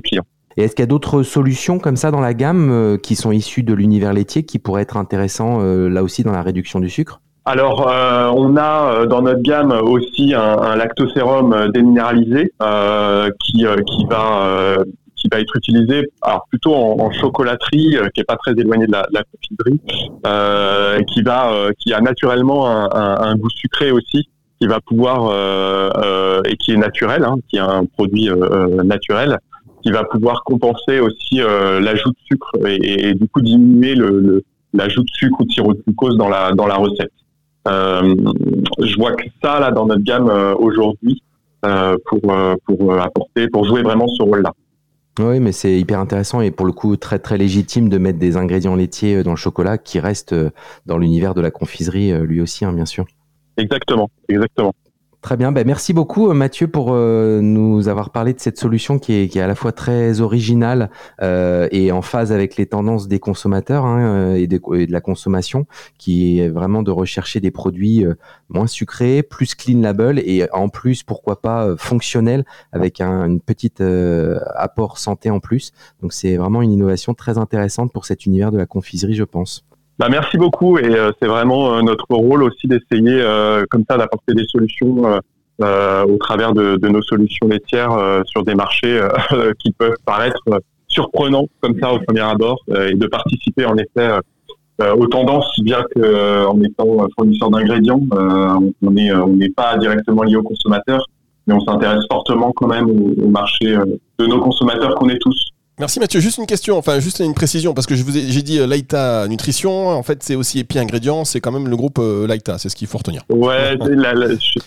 clients. 0.00 0.24
Et 0.56 0.62
est-ce 0.62 0.74
qu'il 0.74 0.82
y 0.82 0.84
a 0.84 0.86
d'autres 0.86 1.22
solutions 1.22 1.78
comme 1.78 1.96
ça 1.96 2.10
dans 2.10 2.20
la 2.20 2.34
gamme 2.34 2.70
euh, 2.70 2.96
qui 2.96 3.16
sont 3.16 3.32
issues 3.32 3.62
de 3.62 3.74
l'univers 3.74 4.12
laitier 4.12 4.44
qui 4.44 4.58
pourraient 4.58 4.82
être 4.82 4.96
intéressants 4.96 5.60
euh, 5.60 5.88
là 5.88 6.02
aussi 6.02 6.22
dans 6.22 6.32
la 6.32 6.42
réduction 6.42 6.80
du 6.80 6.88
sucre? 6.88 7.20
Alors, 7.46 7.88
euh, 7.88 8.30
on 8.34 8.56
a 8.56 9.06
dans 9.06 9.20
notre 9.22 9.42
gamme 9.42 9.72
aussi 9.72 10.32
un, 10.34 10.58
un 10.58 10.76
lactosérum 10.76 11.70
déminéralisé 11.72 12.52
qui, 13.40 13.64
qui 13.86 14.06
va 14.08 14.78
qui 15.16 15.28
va 15.30 15.40
être 15.40 15.56
utilisé 15.56 16.10
alors 16.22 16.46
plutôt 16.50 16.74
en, 16.74 17.10
chocolaterie, 17.12 17.96
qui 18.14 18.20
est 18.20 18.24
pas 18.24 18.36
très 18.36 18.52
éloigné 18.52 18.86
de 18.86 18.92
la, 18.92 19.06
la 19.12 19.22
confiserie, 19.24 19.80
qui 21.06 21.22
va 21.22 21.52
qui 21.78 21.92
a 21.92 22.00
naturellement 22.00 22.66
un, 22.68 22.88
un, 22.92 23.36
goût 23.36 23.50
sucré 23.50 23.90
aussi, 23.90 24.28
qui 24.58 24.66
va 24.66 24.80
pouvoir 24.80 25.30
et 26.46 26.56
qui 26.56 26.72
est 26.72 26.78
naturel, 26.78 27.24
hein, 27.24 27.36
qui 27.48 27.56
est 27.56 27.60
un 27.60 27.84
produit 27.84 28.30
naturel 28.84 29.38
qui 29.84 29.90
va 29.90 30.04
pouvoir 30.04 30.42
compenser 30.44 30.98
aussi 30.98 31.40
euh, 31.40 31.78
l'ajout 31.78 32.10
de 32.10 32.16
sucre 32.24 32.50
et, 32.66 33.14
du 33.14 33.28
coup 33.28 33.42
diminuer 33.42 33.94
le, 33.94 34.42
l'ajout 34.72 35.02
de 35.02 35.10
sucre 35.10 35.40
ou 35.40 35.44
de 35.44 35.52
sirop 35.52 35.74
de 35.74 35.82
glucose 35.86 36.16
dans 36.16 36.28
la 36.28 36.52
dans 36.52 36.66
la 36.66 36.76
recette. 36.76 37.12
Euh, 37.66 38.14
je 38.80 38.96
vois 38.96 39.12
que 39.12 39.24
ça 39.42 39.58
là 39.60 39.70
dans 39.70 39.86
notre 39.86 40.02
gamme 40.02 40.28
euh, 40.28 40.54
aujourd'hui 40.54 41.22
pour 41.62 42.20
pour 42.66 42.94
apporter 42.94 43.48
pour 43.48 43.64
jouer 43.64 43.82
vraiment 43.82 44.06
ce 44.06 44.22
rôle-là. 44.22 44.52
Oui, 45.18 45.40
mais 45.40 45.52
c'est 45.52 45.78
hyper 45.78 45.98
intéressant 45.98 46.42
et 46.42 46.50
pour 46.50 46.66
le 46.66 46.72
coup 46.72 46.96
très 46.96 47.18
très 47.18 47.38
légitime 47.38 47.88
de 47.88 47.96
mettre 47.96 48.18
des 48.18 48.36
ingrédients 48.36 48.74
laitiers 48.74 49.22
dans 49.22 49.30
le 49.30 49.36
chocolat 49.36 49.78
qui 49.78 49.98
restent 49.98 50.34
dans 50.84 50.98
l'univers 50.98 51.32
de 51.32 51.40
la 51.40 51.50
confiserie 51.50 52.12
lui 52.26 52.42
aussi, 52.42 52.66
hein, 52.66 52.72
bien 52.74 52.84
sûr. 52.84 53.06
Exactement, 53.56 54.10
exactement. 54.28 54.74
Très 55.24 55.38
bien, 55.38 55.52
ben 55.52 55.66
merci 55.66 55.94
beaucoup 55.94 56.28
euh, 56.28 56.34
Mathieu 56.34 56.68
pour 56.68 56.88
euh, 56.90 57.40
nous 57.40 57.88
avoir 57.88 58.10
parlé 58.10 58.34
de 58.34 58.40
cette 58.40 58.58
solution 58.58 58.98
qui 58.98 59.14
est, 59.14 59.28
qui 59.28 59.38
est 59.38 59.40
à 59.40 59.46
la 59.46 59.54
fois 59.54 59.72
très 59.72 60.20
originale 60.20 60.90
euh, 61.22 61.66
et 61.72 61.92
en 61.92 62.02
phase 62.02 62.30
avec 62.30 62.58
les 62.58 62.66
tendances 62.66 63.08
des 63.08 63.18
consommateurs 63.20 63.86
hein, 63.86 64.02
euh, 64.02 64.34
et, 64.34 64.46
de, 64.46 64.60
et, 64.74 64.86
de, 64.86 64.92
la 64.92 65.00
consommation, 65.00 65.66
qui 65.96 66.40
est 66.40 66.50
vraiment 66.50 66.82
de 66.82 66.90
rechercher 66.90 67.40
des 67.40 67.50
produits 67.50 68.04
moins 68.50 68.66
sucrés, 68.66 69.22
plus 69.22 69.54
clean 69.54 69.80
label 69.80 70.18
et 70.18 70.46
en 70.52 70.68
plus 70.68 71.02
pourquoi 71.02 71.40
pas 71.40 71.74
fonctionnels 71.78 72.44
avec 72.72 73.00
un 73.00 73.24
une 73.24 73.40
petite 73.40 73.82
apport 74.56 74.98
santé 74.98 75.30
en 75.30 75.40
plus. 75.40 75.72
Donc 76.02 76.12
c'est 76.12 76.36
vraiment 76.36 76.60
une 76.60 76.70
innovation 76.72 77.14
très 77.14 77.38
intéressante 77.38 77.94
pour 77.94 78.04
cet 78.04 78.26
univers 78.26 78.52
de 78.52 78.58
la 78.58 78.66
confiserie, 78.66 79.14
je 79.14 79.24
pense. 79.24 79.64
Bah, 79.98 80.08
merci 80.10 80.36
beaucoup 80.36 80.76
et 80.78 80.86
euh, 80.86 81.12
c'est 81.20 81.28
vraiment 81.28 81.74
euh, 81.74 81.82
notre 81.82 82.06
rôle 82.10 82.42
aussi 82.42 82.66
d'essayer 82.66 83.20
euh, 83.20 83.64
comme 83.70 83.84
ça 83.88 83.96
d'apporter 83.96 84.34
des 84.34 84.44
solutions 84.48 85.20
au 85.60 86.16
travers 86.18 86.52
de, 86.52 86.76
de, 86.76 86.88
nos 86.88 87.00
solutions 87.02 87.46
laitières 87.46 87.96
sur 88.26 88.42
des 88.42 88.56
marchés 88.56 89.00
qui 89.60 89.70
peuvent 89.70 89.94
paraître 90.04 90.42
surprenants 90.88 91.46
comme 91.60 91.78
ça 91.80 91.92
au 91.92 92.00
premier 92.00 92.22
abord 92.22 92.58
et 92.68 92.94
de 92.94 93.06
participer 93.06 93.64
en 93.64 93.76
effet 93.76 94.18
aux 94.80 95.06
tendances 95.06 95.60
bien 95.60 95.84
qu'en 95.94 96.60
étant 96.60 97.06
fournisseur 97.16 97.50
d'ingrédients 97.50 98.00
on 98.10 98.96
est 98.96 99.12
on 99.12 99.36
n'est 99.36 99.50
pas 99.50 99.76
directement 99.76 100.24
lié 100.24 100.34
aux 100.34 100.42
consommateurs 100.42 101.06
mais 101.46 101.54
on 101.54 101.60
s'intéresse 101.60 102.02
fortement 102.10 102.50
quand 102.50 102.66
même 102.66 102.90
au, 102.90 103.24
au 103.24 103.28
marché 103.28 103.76
de 104.18 104.26
nos 104.26 104.40
consommateurs 104.40 104.96
qu'on 104.96 105.08
est 105.08 105.20
tous 105.20 105.53
Merci 105.80 105.98
Mathieu. 105.98 106.20
Juste 106.20 106.38
une 106.38 106.46
question, 106.46 106.78
enfin 106.78 107.00
juste 107.00 107.18
une 107.18 107.34
précision, 107.34 107.74
parce 107.74 107.88
que 107.88 107.96
je 107.96 108.04
vous 108.04 108.16
ai, 108.16 108.30
j'ai 108.30 108.42
dit 108.42 108.60
euh, 108.60 108.66
Laïta 108.66 109.26
Nutrition, 109.26 109.88
en 109.88 110.04
fait 110.04 110.22
c'est 110.22 110.36
aussi 110.36 110.60
Epi 110.60 110.78
Ingrédients, 110.78 111.24
c'est 111.24 111.40
quand 111.40 111.50
même 111.50 111.66
le 111.66 111.76
groupe 111.76 111.98
euh, 111.98 112.28
Laïta, 112.28 112.58
c'est 112.58 112.68
ce 112.68 112.76
qu'il 112.76 112.86
faut 112.86 112.98
retenir. 112.98 113.22
Ouais, 113.28 113.76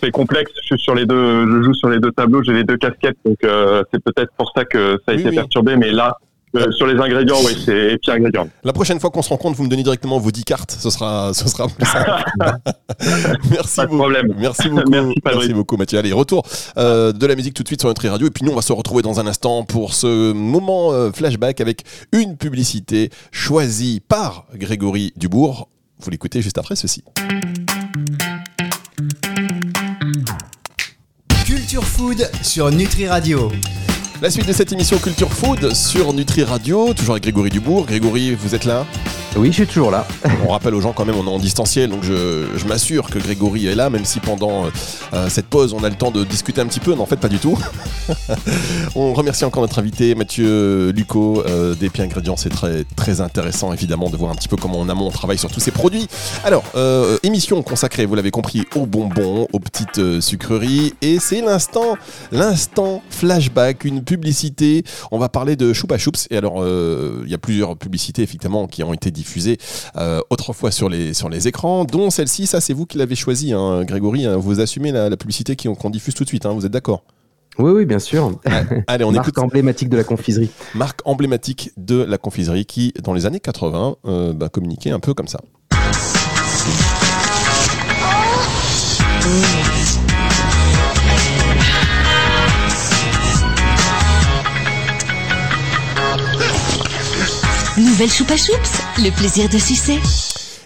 c'est 0.01 0.11
complexe, 0.11 0.51
je 0.61 0.65
suis 0.65 0.79
sur 0.79 0.95
les 0.95 1.05
deux, 1.05 1.47
je 1.47 1.63
joue 1.63 1.73
sur 1.75 1.89
les 1.89 1.99
deux 1.99 2.11
tableaux, 2.11 2.43
j'ai 2.43 2.51
les 2.51 2.65
deux 2.65 2.75
casquettes, 2.75 3.17
donc 3.23 3.37
euh, 3.45 3.83
c'est 3.93 4.03
peut-être 4.03 4.33
pour 4.37 4.51
ça 4.53 4.65
que 4.65 4.99
ça 5.07 5.13
a 5.13 5.15
été 5.15 5.31
perturbé, 5.31 5.77
mais 5.77 5.91
là 5.91 6.17
euh, 6.55 6.71
sur 6.71 6.87
les 6.87 6.99
ingrédients, 6.99 7.37
oui, 7.45 7.57
c'est 7.65 7.97
Pierre 8.01 8.15
ingrédients. 8.15 8.47
La 8.63 8.73
prochaine 8.73 8.99
fois 8.99 9.09
qu'on 9.09 9.21
se 9.21 9.29
rencontre, 9.29 9.57
vous 9.57 9.63
me 9.63 9.69
donnez 9.69 9.83
directement 9.83 10.17
vos 10.17 10.31
10 10.31 10.43
cartes, 10.45 10.71
ce 10.79 10.89
sera, 10.89 11.33
ce 11.33 11.47
sera 11.47 11.67
plus 11.67 11.85
simple. 11.85 12.11
merci 13.51 13.75
Pas 13.75 13.83
de 13.83 13.87
beaucoup. 13.87 13.97
problème. 13.97 14.33
Merci 14.37 14.69
beaucoup. 14.69 14.89
merci, 15.25 15.53
beaucoup, 15.53 15.77
Mathieu. 15.77 15.99
Allez, 15.99 16.13
retour 16.13 16.43
euh, 16.77 17.11
de 17.11 17.25
la 17.25 17.35
musique 17.35 17.53
tout 17.53 17.63
de 17.63 17.67
suite 17.67 17.81
sur 17.81 17.89
notre 17.89 18.07
radio. 18.07 18.27
Et 18.27 18.31
puis 18.31 18.45
nous, 18.45 18.51
on 18.51 18.55
va 18.55 18.61
se 18.61 18.73
retrouver 18.73 19.01
dans 19.01 19.19
un 19.19 19.27
instant 19.27 19.63
pour 19.65 19.93
ce 19.93 20.31
moment 20.31 20.93
euh, 20.93 21.11
flashback 21.11 21.59
avec 21.61 21.83
une 22.11 22.37
publicité 22.37 23.09
choisie 23.31 23.99
par 24.07 24.45
Grégory 24.55 25.13
Dubourg. 25.17 25.67
Vous 25.99 26.09
l'écoutez 26.11 26.41
juste 26.41 26.57
après 26.57 26.75
ceci. 26.75 27.03
Culture 31.45 31.83
Food 31.83 32.29
sur 32.41 32.71
Nutri 32.71 33.07
Radio. 33.07 33.51
La 34.19 34.31
suite 34.31 34.47
de 34.47 34.53
cette 34.53 34.73
émission 34.73 34.97
Culture 34.97 35.31
Food 35.31 35.75
sur 35.75 36.11
Nutri 36.11 36.43
Radio, 36.43 36.91
toujours 36.95 37.13
avec 37.13 37.23
Grégory 37.23 37.51
Dubourg. 37.51 37.85
Grégory, 37.85 38.33
vous 38.33 38.55
êtes 38.55 38.65
là? 38.65 38.83
Oui, 39.37 39.49
je 39.49 39.53
suis 39.53 39.67
toujours 39.67 39.91
là. 39.91 40.07
on 40.45 40.49
rappelle 40.49 40.73
aux 40.73 40.81
gens 40.81 40.93
quand 40.93 41.05
même, 41.05 41.15
on 41.15 41.25
est 41.25 41.29
en 41.29 41.39
distanciel, 41.39 41.89
donc 41.89 42.03
je, 42.03 42.65
m'assure 42.67 43.09
que 43.09 43.19
Grégory 43.19 43.67
est 43.67 43.75
là, 43.75 43.89
même 43.89 44.03
si 44.03 44.19
pendant 44.19 44.65
euh, 45.13 45.29
cette 45.29 45.45
pause, 45.45 45.73
on 45.73 45.83
a 45.83 45.89
le 45.89 45.95
temps 45.95 46.11
de 46.11 46.23
discuter 46.23 46.59
un 46.59 46.65
petit 46.65 46.79
peu. 46.79 46.95
Non, 46.95 47.03
en 47.03 47.05
fait, 47.05 47.17
pas 47.17 47.29
du 47.29 47.37
tout. 47.37 47.57
on 48.95 49.13
remercie 49.13 49.45
encore 49.45 49.61
notre 49.61 49.79
invité, 49.79 50.15
Mathieu 50.15 50.89
Luco, 50.89 51.43
euh, 51.45 51.75
des 51.75 51.89
Pieds 51.89 52.03
Ingrédients. 52.03 52.35
C'est 52.35 52.49
très, 52.49 52.83
très 52.95 53.21
intéressant, 53.21 53.71
évidemment, 53.71 54.09
de 54.09 54.17
voir 54.17 54.31
un 54.31 54.35
petit 54.35 54.49
peu 54.49 54.57
comment 54.57 54.79
en 54.79 54.89
amont 54.89 55.07
on 55.07 55.11
travaille 55.11 55.37
sur 55.37 55.49
tous 55.49 55.61
ces 55.61 55.71
produits. 55.71 56.07
Alors, 56.43 56.63
euh, 56.75 57.17
émission 57.23 57.61
consacrée, 57.61 58.05
vous 58.05 58.15
l'avez 58.15 58.31
compris, 58.31 58.65
aux 58.75 58.85
bonbons, 58.85 59.47
aux 59.53 59.59
petites 59.59 60.19
sucreries. 60.19 60.93
Et 61.01 61.19
c'est 61.19 61.41
l'instant, 61.41 61.95
l'instant 62.31 63.01
flashback, 63.09 63.85
une 63.85 64.03
publicité. 64.03 64.83
On 65.11 65.19
va 65.19 65.29
parler 65.29 65.55
de 65.55 65.71
Choupa 65.71 65.97
Choups. 65.97 66.27
Et 66.31 66.37
alors, 66.37 66.65
il 66.65 67.29
y 67.29 67.33
a 67.33 67.37
plusieurs 67.37 67.77
publicités, 67.77 68.23
effectivement, 68.23 68.67
qui 68.67 68.83
ont 68.83 68.93
été 68.93 69.11
diffusées 69.11 69.26
euh, 69.97 70.21
autrefois 70.29 70.71
sur 70.71 70.89
les, 70.89 71.13
sur 71.13 71.29
les 71.29 71.47
écrans, 71.47 71.85
dont 71.85 72.09
celle-ci, 72.09 72.47
ça 72.47 72.61
c'est 72.61 72.73
vous 72.73 72.85
qui 72.85 72.97
l'avez 72.97 73.15
choisie, 73.15 73.53
hein, 73.53 73.83
Grégory, 73.83 74.25
hein. 74.25 74.37
vous 74.37 74.59
assumez 74.59 74.91
la, 74.91 75.15
publicité 75.17 75.55
qu'on 75.55 75.89
diffuse 75.89 76.13
tout 76.13 76.23
de 76.23 76.29
suite, 76.29 76.45
hein, 76.45 76.53
vous 76.53 76.65
êtes 76.65 76.71
d'accord? 76.71 77.03
Oui, 77.59 77.71
oui, 77.71 77.85
bien 77.85 77.99
sûr. 77.99 78.39
Allez, 78.87 79.03
on 79.03 79.11
Marque 79.11 79.37
emblématique 79.39 79.89
de 79.89 79.97
la 79.97 80.03
confiserie. 80.03 80.49
Marque 80.75 80.99
emblématique 81.05 81.71
de 81.75 82.03
la 82.03 82.19
confiserie 82.19 82.65
qui, 82.65 82.93
dans 83.01 83.13
les 83.13 83.25
années 83.25 83.39
80, 83.39 83.95
euh, 84.05 84.33
bah, 84.33 84.49
communiquait 84.49 84.91
un 84.91 84.99
peu 84.99 85.15
comme 85.15 85.27
ça. 85.27 85.39
Nouvelle 97.77 98.09
choupa 98.09 98.35
choups, 98.35 98.81
le 98.97 99.11
plaisir 99.15 99.47
de 99.49 99.57
sucer. 99.59 99.99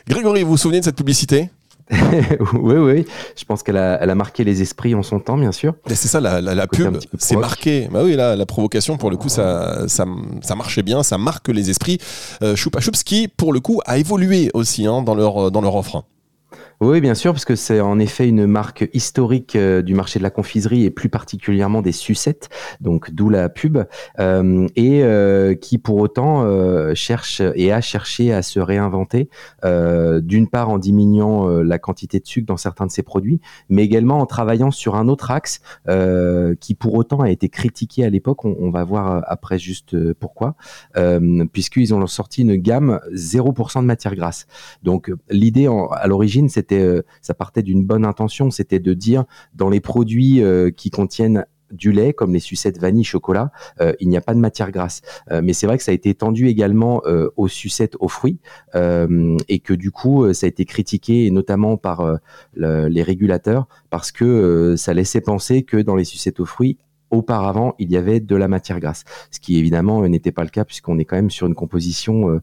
Grégory, 0.08 0.44
vous 0.44 0.51
vous 0.51 0.58
souvenez 0.58 0.80
de 0.80 0.86
cette 0.86 0.96
publicité? 0.96 1.50
Oui, 2.53 2.75
oui. 2.75 3.06
Je 3.38 3.44
pense 3.44 3.63
qu'elle 3.63 3.75
a, 3.75 4.01
elle 4.01 4.10
a 4.10 4.15
marqué 4.15 4.46
les 4.46 4.62
esprits 4.62 4.96
en 4.96 5.03
son 5.03 5.20
temps, 5.20 5.38
bien 5.38 5.51
sûr. 5.51 5.74
C'est 5.88 6.08
ça, 6.08 6.22
la, 6.22 6.39
la, 6.39 6.68
pub, 6.68 7.00
c'est 7.20 7.36
marqué. 7.36 7.89
Bah 7.91 8.00
oui, 8.06 8.15
la, 8.15 8.38
la 8.38 8.46
provocation, 8.46 8.96
pour 8.96 9.12
le 9.12 9.18
coup, 9.18 9.27
ça, 9.27 9.89
ça, 9.89 10.06
ça, 10.41 10.56
marchait 10.56 10.84
bien, 10.84 11.03
ça 11.03 11.18
marque 11.18 11.50
les 11.50 11.70
esprits. 11.70 11.98
Euh, 12.44 12.56
Choupa 12.56 12.80
Choups, 12.80 13.03
qui, 13.03 13.27
pour 13.27 13.51
le 13.51 13.60
coup, 13.60 13.82
a 13.86 13.98
évolué 13.98 14.50
aussi 14.53 14.86
hein, 14.88 15.01
dans, 15.01 15.15
leur, 15.15 15.51
dans 15.51 15.60
leur 15.60 15.75
offre. 15.75 16.06
Oui, 16.83 17.00
bien 17.00 17.13
sûr, 17.13 17.31
parce 17.33 17.45
que 17.45 17.55
c'est 17.55 17.79
en 17.79 18.00
effet 18.00 18.27
une 18.27 18.47
marque 18.47 18.89
historique 18.91 19.55
euh, 19.55 19.83
du 19.83 19.93
marché 19.93 20.17
de 20.17 20.23
la 20.23 20.31
confiserie 20.31 20.83
et 20.83 20.89
plus 20.89 21.09
particulièrement 21.09 21.83
des 21.83 21.91
sucettes, 21.91 22.50
donc 22.79 23.11
d'où 23.11 23.29
la 23.29 23.50
pub, 23.50 23.77
euh, 24.17 24.67
et 24.75 25.03
euh, 25.03 25.53
qui 25.53 25.77
pour 25.77 25.97
autant 25.97 26.43
cherche 26.95 27.39
et 27.53 27.71
a 27.71 27.81
cherché 27.81 28.33
à 28.33 28.41
se 28.41 28.59
réinventer, 28.59 29.29
d'une 29.63 30.47
part 30.47 30.69
en 30.69 30.79
diminuant 30.79 31.47
la 31.47 31.77
quantité 31.77 32.19
de 32.19 32.25
sucre 32.25 32.47
dans 32.47 32.57
certains 32.57 32.88
de 32.88 32.91
ses 32.91 33.03
produits, 33.03 33.41
mais 33.69 33.83
également 33.83 34.19
en 34.19 34.25
travaillant 34.25 34.71
sur 34.71 34.95
un 34.95 35.07
autre 35.07 35.29
axe 35.29 35.61
qui 36.59 36.73
pour 36.73 36.95
autant 36.95 37.19
a 37.19 37.29
été 37.29 37.50
critiqué 37.50 38.03
à 38.05 38.09
l'époque, 38.09 38.43
on, 38.43 38.55
on, 38.59 38.71
va 38.71 38.83
voir 38.83 39.23
après 39.27 39.59
juste 39.59 39.95
pourquoi, 40.13 40.55
puisqu'ils 41.53 41.93
ont 41.93 42.07
sorti 42.07 42.41
une 42.41 42.55
gamme 42.55 43.00
0% 43.13 43.81
de 43.81 43.85
matière 43.85 44.15
grasse. 44.15 44.47
Donc 44.81 45.11
l'idée 45.29 45.67
à 45.67 46.07
l'origine, 46.07 46.50
c'était 46.50 46.71
euh, 46.80 47.01
ça 47.22 47.34
partait 47.34 47.63
d'une 47.63 47.86
bonne 47.86 48.06
intention, 48.06 48.51
c'était 48.51 48.80
de 48.80 48.94
dire 48.94 49.25
dans 49.54 49.70
les 49.70 49.80
produits 49.80 50.44
euh, 50.44 50.72
qui 50.72 50.90
contiennent 50.90 51.46
du 51.72 51.94
lait, 51.94 52.12
comme 52.12 52.34
les 52.34 52.42
sucettes 52.42 52.80
vanille, 52.80 53.06
chocolat, 53.06 53.50
euh, 53.80 53.94
il 54.01 54.10
n'y 54.10 54.18
a 54.18 54.22
pas 54.22 54.34
de 54.34 54.40
matière 54.40 54.72
grasse. 54.72 55.01
mais 55.42 55.54
c'est 55.54 55.68
vrai 55.68 55.78
que 55.78 55.84
ça 55.84 55.92
a 55.92 55.94
été 55.94 56.10
étendu 56.10 56.48
également 56.48 57.01
aux 57.38 57.48
sucettes 57.48 57.96
aux 58.01 58.10
fruits 58.10 58.40
et 58.75 59.60
que 59.60 59.74
du 59.74 59.90
coup, 59.90 60.34
ça 60.34 60.48
a 60.48 60.50
été 60.50 60.66
critiqué, 60.66 61.32
notamment 61.32 61.78
par 61.78 62.20
les 62.56 63.04
régulateurs, 63.04 63.70
parce 63.90 64.12
que 64.12 64.75
ça 64.75 64.94
laissait 64.94 65.22
penser 65.22 65.63
que 65.63 65.78
dans 65.78 65.96
les 65.96 66.04
sucettes 66.04 66.42
aux 66.42 66.46
fruits, 66.46 66.78
auparavant, 67.12 67.75
il 67.77 67.91
y 67.91 67.98
avait 67.98 68.20
de 68.20 68.36
la 68.36 68.48
matière 68.48 68.80
grasse, 68.80 69.03
ce 69.30 69.39
qui 69.39 69.58
évidemment 69.58 70.08
n'était 70.08 70.32
pas 70.32 70.44
le 70.44 70.50
cas 70.50 70.65
puisqu'on 70.65 70.98
est 70.98 71.06
quand 71.06 71.18
même 71.18 71.30
sur 71.30 71.46
une 71.48 71.56
composition 71.56 72.41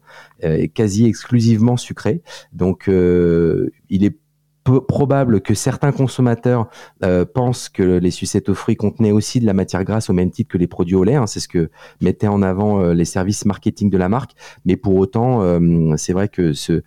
quasi 0.73 1.05
exclusivement 1.05 1.75
sucrée. 1.75 2.21
Donc, 2.53 2.85
il 2.87 4.03
est 4.03 4.17
probable 4.77 5.41
que 5.41 5.53
certains 5.53 5.91
consommateurs 5.91 6.69
euh, 7.03 7.25
pensent 7.25 7.69
que 7.69 7.83
les 7.83 8.11
sucettes 8.11 8.49
aux 8.49 8.53
fruits 8.53 8.75
contenaient 8.75 9.11
aussi 9.11 9.39
de 9.39 9.45
la 9.45 9.53
matière 9.53 9.83
grasse 9.83 10.09
au 10.09 10.13
même 10.13 10.31
titre 10.31 10.51
que 10.51 10.57
les 10.57 10.67
produits 10.67 10.95
au 10.95 11.03
lait. 11.03 11.15
Hein. 11.15 11.27
c'est 11.27 11.39
ce 11.39 11.47
que 11.47 11.69
mettaient 12.01 12.27
en 12.27 12.41
avant 12.41 12.81
euh, 12.81 12.93
les 12.93 13.05
services 13.05 13.45
marketing 13.45 13.89
de 13.89 13.97
la 13.97 14.09
marque. 14.09 14.31
Mais 14.65 14.75
pour 14.75 14.95
autant, 14.95 15.41
euh, 15.41 15.95
c'est 15.97 16.13
vrai 16.13 16.27
que 16.27 16.53
ce, 16.53 16.81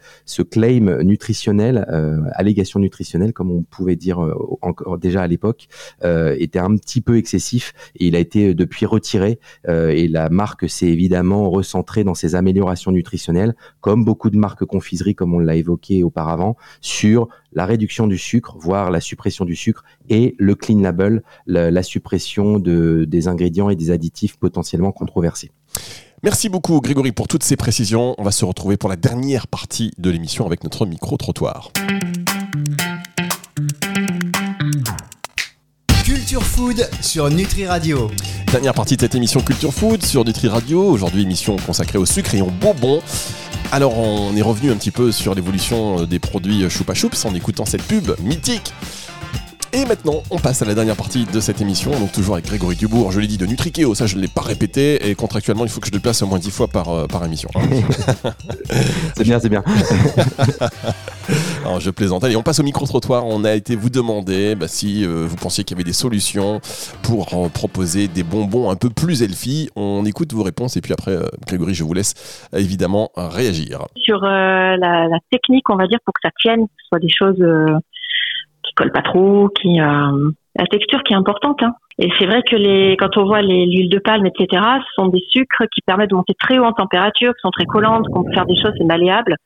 claim 0.50 1.02
nutritionnel, 1.02 1.86
allégation 2.34 2.80
nutritionnelle, 2.80 3.32
comme 3.32 3.50
on 3.50 3.62
pouvait 3.62 3.96
dire 3.96 4.18
encore 4.60 4.98
déjà 4.98 5.22
à 5.22 5.26
l'époque, 5.26 5.68
était 6.02 6.58
un 6.58 6.76
petit 6.76 7.00
peu 7.00 7.16
excessif 7.16 7.72
et 7.94 8.06
il 8.06 8.16
a 8.16 8.18
été 8.18 8.54
depuis 8.54 8.86
retiré. 8.86 9.38
et 9.68 10.08
la 10.08 10.28
marque 10.30 10.68
s'est 10.68 10.88
évidemment 10.88 11.48
recentrée 11.48 12.02
dans 12.02 12.14
ses 12.14 12.34
améliorations 12.34 12.90
nutritionnelles, 12.90 13.54
comme 13.80 14.04
beaucoup 14.04 14.30
de 14.30 14.36
marques 14.36 14.64
confiseries, 14.64 15.14
comme 15.14 15.34
on 15.34 15.38
l'a 15.38 15.54
évoqué 15.54 16.02
auparavant, 16.02 16.56
sur 16.80 17.28
la 17.54 17.66
réduction 17.66 18.06
du 18.06 18.18
sucre, 18.18 18.56
voire 18.58 18.90
la 18.90 19.00
suppression 19.00 19.44
du 19.44 19.56
sucre, 19.56 19.84
et 20.08 20.34
le 20.38 20.54
clean 20.54 20.80
label, 20.80 21.22
la, 21.46 21.82
suppression 21.82 22.58
de, 22.58 23.04
des 23.08 23.28
ingrédients 23.28 23.70
et 23.70 23.76
des 23.76 23.90
additifs 23.90 24.36
potentiellement 24.36 24.92
controversés. 24.92 25.50
Merci 26.22 26.48
beaucoup 26.48 26.80
Grégory 26.80 27.10
pour 27.10 27.26
toutes 27.26 27.42
ces 27.42 27.56
précisions. 27.56 28.14
On 28.16 28.22
va 28.22 28.30
se 28.30 28.44
retrouver 28.44 28.76
pour 28.76 28.88
la 28.88 28.94
dernière 28.94 29.48
partie 29.48 29.90
de 29.98 30.08
l'émission 30.08 30.46
avec 30.46 30.62
notre 30.62 30.86
micro-trottoir. 30.86 31.72
Culture 36.04 36.42
Food 36.42 36.88
sur 37.00 37.28
Nutri 37.28 37.66
Radio. 37.66 38.10
Dernière 38.52 38.74
partie 38.74 38.96
de 38.96 39.00
cette 39.00 39.14
émission 39.14 39.40
Culture 39.40 39.72
Food 39.72 40.04
sur 40.04 40.24
Nutri 40.24 40.46
Radio. 40.46 40.84
Aujourd'hui, 40.84 41.22
émission 41.22 41.56
consacrée 41.56 41.98
au 41.98 42.06
sucre 42.06 42.34
et 42.34 42.42
au 42.42 42.50
bonbons. 42.50 43.00
Alors 43.72 43.98
on 43.98 44.36
est 44.36 44.42
revenu 44.42 44.70
un 44.70 44.76
petit 44.76 44.90
peu 44.90 45.10
sur 45.12 45.34
l'évolution 45.34 46.00
euh, 46.00 46.06
des 46.06 46.18
produits 46.18 46.68
Choupa 46.68 46.92
Choups 46.92 47.24
en 47.24 47.34
écoutant 47.34 47.64
cette 47.64 47.82
pub 47.82 48.12
mythique. 48.20 48.74
Et 49.74 49.86
maintenant, 49.86 50.22
on 50.30 50.38
passe 50.38 50.60
à 50.60 50.66
la 50.66 50.74
dernière 50.74 50.96
partie 50.96 51.24
de 51.24 51.40
cette 51.40 51.62
émission, 51.62 51.92
donc 51.92 52.12
toujours 52.12 52.34
avec 52.34 52.44
Grégory 52.44 52.76
Dubourg, 52.76 53.10
je 53.10 53.20
l'ai 53.20 53.26
dit, 53.26 53.38
de 53.38 53.46
Nutrikeo, 53.46 53.94
ça 53.94 54.04
je 54.04 54.16
ne 54.16 54.20
l'ai 54.20 54.28
pas 54.28 54.42
répété, 54.42 55.08
et 55.08 55.14
contractuellement, 55.14 55.64
il 55.64 55.70
faut 55.70 55.80
que 55.80 55.86
je 55.86 55.92
le 55.92 55.98
place 55.98 56.20
au 56.20 56.26
moins 56.26 56.38
10 56.38 56.50
fois 56.50 56.68
par, 56.68 56.90
euh, 56.90 57.06
par 57.06 57.24
émission. 57.24 57.48
c'est 59.16 59.24
bien, 59.24 59.40
c'est 59.40 59.48
bien. 59.48 59.64
Alors, 61.64 61.80
je 61.80 61.90
plaisante. 61.90 62.22
Allez, 62.22 62.36
on 62.36 62.42
passe 62.42 62.60
au 62.60 62.64
micro-trottoir. 62.64 63.24
On 63.24 63.44
a 63.44 63.54
été 63.54 63.76
vous 63.76 63.88
demander 63.88 64.56
bah, 64.56 64.68
si 64.68 65.06
euh, 65.06 65.24
vous 65.26 65.36
pensiez 65.36 65.64
qu'il 65.64 65.76
y 65.76 65.80
avait 65.80 65.88
des 65.88 65.94
solutions 65.94 66.60
pour 67.02 67.28
proposer 67.52 68.08
des 68.08 68.24
bonbons 68.24 68.68
un 68.68 68.76
peu 68.76 68.90
plus 68.90 69.22
healthy. 69.22 69.70
On 69.76 70.04
écoute 70.04 70.32
vos 70.34 70.42
réponses 70.42 70.76
et 70.76 70.80
puis 70.80 70.92
après, 70.92 71.12
euh, 71.12 71.26
Grégory, 71.46 71.72
je 71.72 71.84
vous 71.84 71.94
laisse 71.94 72.48
évidemment 72.52 73.10
réagir. 73.16 73.86
Sur 73.96 74.20
la, 74.20 74.76
la, 74.76 75.18
technique, 75.30 75.70
on 75.70 75.76
va 75.76 75.86
dire, 75.86 75.98
pour 76.04 76.12
que 76.12 76.20
ça 76.24 76.30
tienne, 76.42 76.66
que 76.66 76.72
ce 76.82 76.88
soit 76.88 76.98
des 76.98 77.08
choses 77.08 77.42
qui 78.72 78.74
collent 78.74 78.92
pas 78.92 79.02
trop, 79.02 79.48
qui 79.48 79.78
la 80.54 80.66
texture 80.66 81.02
qui 81.02 81.12
est 81.12 81.16
importante. 81.16 81.62
Hein. 81.62 81.74
Et 81.98 82.08
c'est 82.18 82.26
vrai 82.26 82.42
que 82.42 82.56
les, 82.56 82.96
quand 82.98 83.16
on 83.16 83.24
voit 83.24 83.42
l'huile 83.42 83.88
de 83.88 83.98
palme, 83.98 84.26
etc., 84.26 84.62
ce 84.78 85.02
sont 85.02 85.08
des 85.08 85.22
sucres 85.30 85.64
qui 85.72 85.80
permettent 85.82 86.10
de 86.10 86.16
monter 86.16 86.34
très 86.34 86.58
haut 86.58 86.64
en 86.64 86.72
température, 86.72 87.32
qui 87.32 87.40
sont 87.40 87.50
très 87.50 87.66
collantes, 87.66 88.06
qu'on 88.08 88.24
peut 88.24 88.32
faire 88.32 88.46
des 88.46 88.56
choses, 88.56 88.72
c'est 88.76 88.84
malléable. 88.84 89.36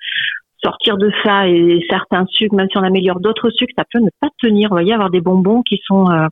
Sortir 0.63 0.97
de 0.97 1.13
ça 1.25 1.49
et 1.49 1.85
certains 1.91 2.25
sucres, 2.27 2.55
même 2.55 2.69
si 2.71 2.79
on 2.79 2.83
améliore 2.83 3.21
d'autres 3.21 3.51
sucres, 3.51 3.75
ça 3.77 3.85
peut 3.93 4.01
ne 4.01 4.11
pas 4.21 4.29
tenir. 4.41 4.69
Vous 4.69 4.75
voyez, 4.75 4.95
avoir 4.95 5.11
des 5.11 5.21
bonbons 5.21 5.63
qui 5.63 5.81
sont, 5.87 6.11
euh, 6.11 6.27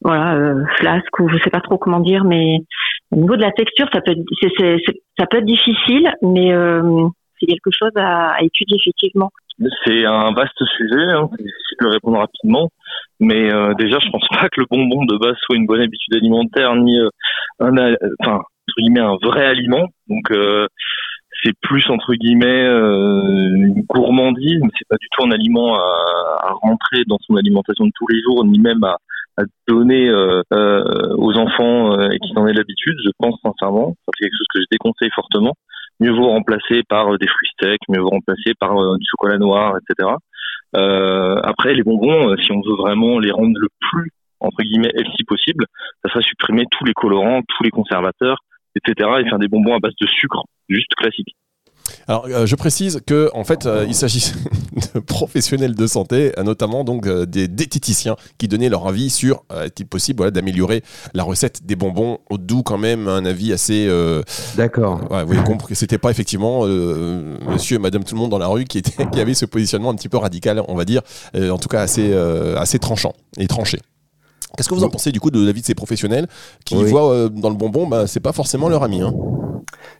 voilà, 0.00 0.34
euh, 0.34 0.64
flasques 0.78 1.18
ou 1.18 1.28
je 1.28 1.38
sais 1.42 1.50
pas 1.50 1.60
trop 1.60 1.78
comment 1.78 2.00
dire, 2.00 2.24
mais 2.24 2.58
au 3.10 3.16
niveau 3.16 3.36
de 3.36 3.42
la 3.42 3.52
texture, 3.52 3.88
ça 3.92 4.00
peut, 4.00 4.14
c'est, 4.40 4.76
ça 5.18 5.26
peut 5.26 5.38
être 5.38 5.44
difficile, 5.44 6.12
mais 6.22 6.52
euh, 6.52 7.06
c'est 7.38 7.46
quelque 7.46 7.70
chose 7.72 7.92
à, 7.96 8.32
à 8.32 8.42
étudier 8.42 8.76
effectivement. 8.76 9.30
C'est 9.84 10.04
un 10.04 10.32
vaste 10.32 10.64
sujet, 10.76 11.12
hein, 11.14 11.28
de 11.82 11.88
répondre 11.88 12.18
rapidement, 12.18 12.68
mais 13.20 13.52
euh, 13.52 13.74
déjà 13.74 13.98
je 13.98 14.10
pense 14.10 14.26
pas 14.30 14.48
que 14.48 14.60
le 14.60 14.66
bonbon 14.70 15.04
de 15.04 15.16
base 15.18 15.36
soit 15.42 15.56
une 15.56 15.66
bonne 15.66 15.80
habitude 15.80 16.14
alimentaire 16.14 16.74
ni 16.76 16.98
euh, 16.98 17.08
un, 17.60 17.94
enfin 18.20 18.36
entre 18.36 18.76
guillemets 18.78 19.00
un 19.00 19.16
vrai 19.22 19.44
aliment. 19.46 19.86
Donc 20.08 20.30
euh, 20.30 20.66
c'est 21.42 21.52
plus 21.60 21.88
entre 21.90 22.14
guillemets 22.14 22.66
une 22.66 23.82
gourmandise, 23.88 24.60
mais 24.62 24.70
c'est 24.78 24.88
pas 24.88 24.96
du 25.00 25.08
tout 25.10 25.24
un 25.24 25.32
aliment 25.32 25.74
à, 25.74 26.46
à, 26.46 26.52
rentrer 26.52 27.02
dans 27.08 27.18
son 27.26 27.36
alimentation 27.36 27.86
de 27.86 27.90
tous 27.96 28.06
les 28.06 28.20
jours, 28.22 28.44
ni 28.44 28.60
même 28.60 28.84
à, 28.84 28.96
à 29.36 29.42
donner 29.66 30.08
aux 30.12 31.36
enfants 31.38 31.96
qui 32.22 32.32
en 32.36 32.46
aient 32.46 32.52
l'habitude. 32.52 32.96
Je 33.04 33.10
pense 33.18 33.40
sincèrement, 33.42 33.96
c'est 34.06 34.24
quelque 34.24 34.36
chose 34.38 34.46
que 34.54 34.60
je 34.60 34.66
déconseille 34.70 35.10
fortement 35.16 35.54
mieux 36.02 36.12
vaut 36.12 36.28
remplacer 36.28 36.82
par 36.88 37.12
euh, 37.12 37.18
des 37.18 37.28
fruits 37.28 37.48
secs, 37.60 37.80
mieux 37.88 38.00
vaut 38.00 38.10
remplacer 38.10 38.54
par 38.58 38.76
euh, 38.76 38.96
du 38.98 39.06
chocolat 39.10 39.38
noir, 39.38 39.76
etc. 39.76 40.08
Euh, 40.74 41.36
après, 41.42 41.74
les 41.74 41.82
bonbons, 41.82 42.36
si 42.38 42.52
on 42.52 42.60
veut 42.60 42.76
vraiment 42.76 43.18
les 43.18 43.30
rendre 43.30 43.58
le 43.58 43.68
plus 43.90 44.10
entre 44.42 44.62
guillemets 44.62 44.90
healthy 44.94 45.24
possible, 45.24 45.66
ça 46.02 46.10
serait 46.10 46.22
supprimer 46.22 46.64
tous 46.70 46.84
les 46.84 46.94
colorants, 46.94 47.42
tous 47.46 47.62
les 47.62 47.70
conservateurs, 47.70 48.38
etc. 48.74 49.08
et 49.20 49.28
faire 49.28 49.38
des 49.38 49.48
bonbons 49.48 49.76
à 49.76 49.78
base 49.78 49.94
de 50.00 50.06
sucre, 50.06 50.44
juste 50.68 50.94
classique. 50.96 51.36
Alors, 52.08 52.26
euh, 52.28 52.46
je 52.46 52.56
précise 52.56 53.00
que 53.06 53.30
en 53.34 53.44
fait, 53.44 53.66
euh, 53.66 53.84
il 53.86 53.94
s'agit 53.94 54.32
de 54.94 55.00
professionnels 55.00 55.74
de 55.74 55.86
santé, 55.86 56.32
euh, 56.38 56.42
notamment 56.42 56.84
donc 56.84 57.08
des 57.08 57.48
diététiciens 57.48 58.16
qui 58.38 58.48
donnaient 58.48 58.68
leur 58.68 58.86
avis 58.86 59.10
sur 59.10 59.44
est-il 59.64 59.86
possible 59.86 60.18
voilà, 60.18 60.30
d'améliorer 60.30 60.82
la 61.14 61.22
recette 61.22 61.64
des 61.64 61.76
bonbons, 61.76 62.18
au 62.30 62.38
doux 62.38 62.62
quand 62.62 62.78
même 62.78 63.08
un 63.08 63.24
avis 63.24 63.52
assez. 63.52 63.88
D'accord. 64.56 65.00
vous 65.08 65.32
avez 65.32 65.44
compris 65.44 65.68
que 65.68 65.74
c'était 65.74 65.98
pas 65.98 66.10
effectivement 66.10 66.64
Monsieur 66.66 67.76
et 67.76 67.78
Madame 67.78 68.04
tout 68.04 68.14
le 68.14 68.20
monde 68.20 68.30
dans 68.30 68.38
la 68.38 68.46
rue 68.46 68.64
qui 68.64 68.78
était 68.78 69.06
qui 69.12 69.20
avait 69.20 69.34
ce 69.34 69.46
positionnement 69.46 69.90
un 69.90 69.94
petit 69.94 70.08
peu 70.08 70.16
radical, 70.16 70.62
on 70.68 70.74
va 70.74 70.84
dire, 70.84 71.02
en 71.34 71.58
tout 71.58 71.68
cas 71.68 71.80
assez 71.80 72.12
assez 72.56 72.78
tranchant 72.78 73.12
et 73.36 73.46
tranché. 73.46 73.78
Qu'est-ce 74.56 74.68
que 74.68 74.74
vous 74.74 74.84
en 74.84 74.90
pensez 74.90 75.12
du 75.12 75.20
coup 75.20 75.30
de 75.30 75.44
l'avis 75.44 75.60
de 75.60 75.66
ces 75.66 75.74
professionnels 75.74 76.28
qui 76.64 76.74
voient 76.84 77.28
dans 77.28 77.50
le 77.50 77.56
bonbon, 77.56 77.86
bah, 77.86 78.06
c'est 78.06 78.20
pas 78.20 78.32
forcément 78.32 78.68
leur 78.68 78.82
ami. 78.82 79.02
Hein. 79.02 79.12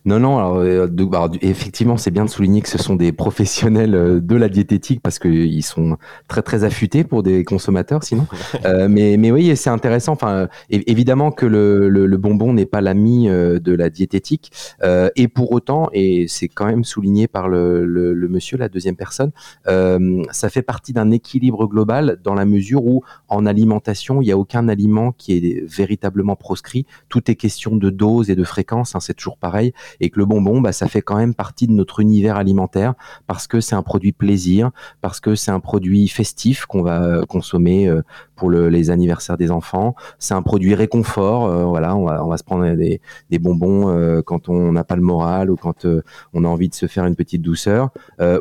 Non, 0.05 0.19
non, 0.19 0.39
alors, 0.39 0.57
euh, 0.57 0.87
bah, 0.89 1.31
effectivement, 1.43 1.97
c'est 1.97 2.11
bien 2.11 2.25
de 2.25 2.31
souligner 2.31 2.61
que 2.61 2.69
ce 2.69 2.79
sont 2.79 2.97
des 2.97 3.13
professionnels 3.13 3.95
euh, 3.95 4.21
de 4.21 4.37
la 4.37 4.49
diététique 4.49 5.01
parce 5.01 5.19
qu'ils 5.19 5.63
sont 5.63 5.97
très, 6.29 6.43
très 6.43 6.65
affûtés 6.65 7.05
pour 7.05 7.23
des 7.23 7.45
consommateurs 7.45 8.03
sinon. 8.03 8.27
Euh, 8.65 8.87
mais, 8.89 9.17
mais 9.17 9.33
oui, 9.33 9.57
c'est 9.57 9.71
intéressant. 9.71 10.13
Enfin, 10.13 10.47
évidemment 10.69 11.33
que 11.33 11.47
le, 11.47 11.89
le, 11.89 12.17
bonbon 12.17 12.53
n'est 12.53 12.67
pas 12.67 12.81
l'ami 12.81 13.27
de 13.29 13.75
la 13.75 13.91
diététique. 13.91 14.53
et 15.17 15.27
pour 15.29 15.53
autant, 15.53 15.89
et 15.93 16.27
c'est 16.29 16.49
quand 16.49 16.67
même 16.67 16.85
souligné 16.85 17.27
par 17.27 17.49
le, 17.49 17.85
le, 17.85 18.29
monsieur, 18.29 18.57
la 18.59 18.69
deuxième 18.69 18.95
personne, 18.95 19.33
ça 19.67 20.49
fait 20.49 20.63
partie 20.63 20.93
d'un 20.93 21.11
équilibre 21.11 21.67
global 21.67 22.19
dans 22.23 22.35
la 22.35 22.45
mesure 22.45 22.85
où 22.85 23.03
en 23.29 23.47
alimentation, 23.47 24.21
il 24.21 24.27
n'y 24.27 24.33
a 24.33 24.39
aucun 24.43 24.69
aliment 24.69 25.13
qui 25.13 25.33
est 25.33 25.65
véritablement 25.67 26.37
proscrit. 26.37 26.87
Tout 27.09 27.31
est 27.31 27.35
question 27.35 27.77
de 27.77 27.91
dose 27.91 28.31
et 28.31 28.35
de 28.35 28.45
fréquence. 28.45 28.95
Hein, 28.95 29.01
c'est 29.01 29.15
toujours 29.15 29.39
pareil 29.39 29.73
et 30.01 30.11
que 30.11 30.19
le 30.19 30.27
bonbon, 30.27 30.61
bah, 30.61 30.73
ça 30.73 30.89
fait 30.89 31.03
quand 31.03 31.17
même 31.17 31.35
partie 31.35 31.67
de 31.67 31.73
notre 31.73 32.01
univers 32.01 32.37
alimentaire 32.37 32.95
parce 33.27 33.47
que 33.47 33.61
c'est 33.61 33.75
un 33.75 33.83
produit 33.83 34.13
plaisir, 34.13 34.71
parce 35.01 35.21
que 35.21 35.35
c'est 35.35 35.51
un 35.51 35.61
produit 35.61 36.09
festif 36.09 36.67
qu'on 36.67 36.83
va 36.83 37.03
euh, 37.03 37.25
consommer 37.25 37.89
euh, 38.43 38.43
pour 38.43 38.51
les 38.51 38.91
anniversaires 38.91 39.37
des 39.37 39.51
enfants. 39.51 39.95
C'est 40.19 40.35
un 40.35 40.43
produit 40.43 40.75
réconfort. 40.75 41.47
Euh, 41.47 41.65
voilà, 41.65 41.97
on 41.97 42.05
va, 42.05 42.37
se 42.37 42.45
prendre 42.45 42.75
des, 42.75 43.01
bonbons 43.39 44.23
quand 44.25 44.49
on 44.49 44.73
n'a 44.73 44.85
pas 44.85 44.97
le 44.97 45.03
moral 45.03 45.51
ou 45.51 45.57
quand 45.57 45.87
on 46.33 46.45
a 46.45 46.49
envie 46.49 46.69
de 46.69 46.75
se 46.75 46.87
faire 46.87 47.07
une 47.07 47.17
petite 47.17 47.43
douceur. 47.43 47.91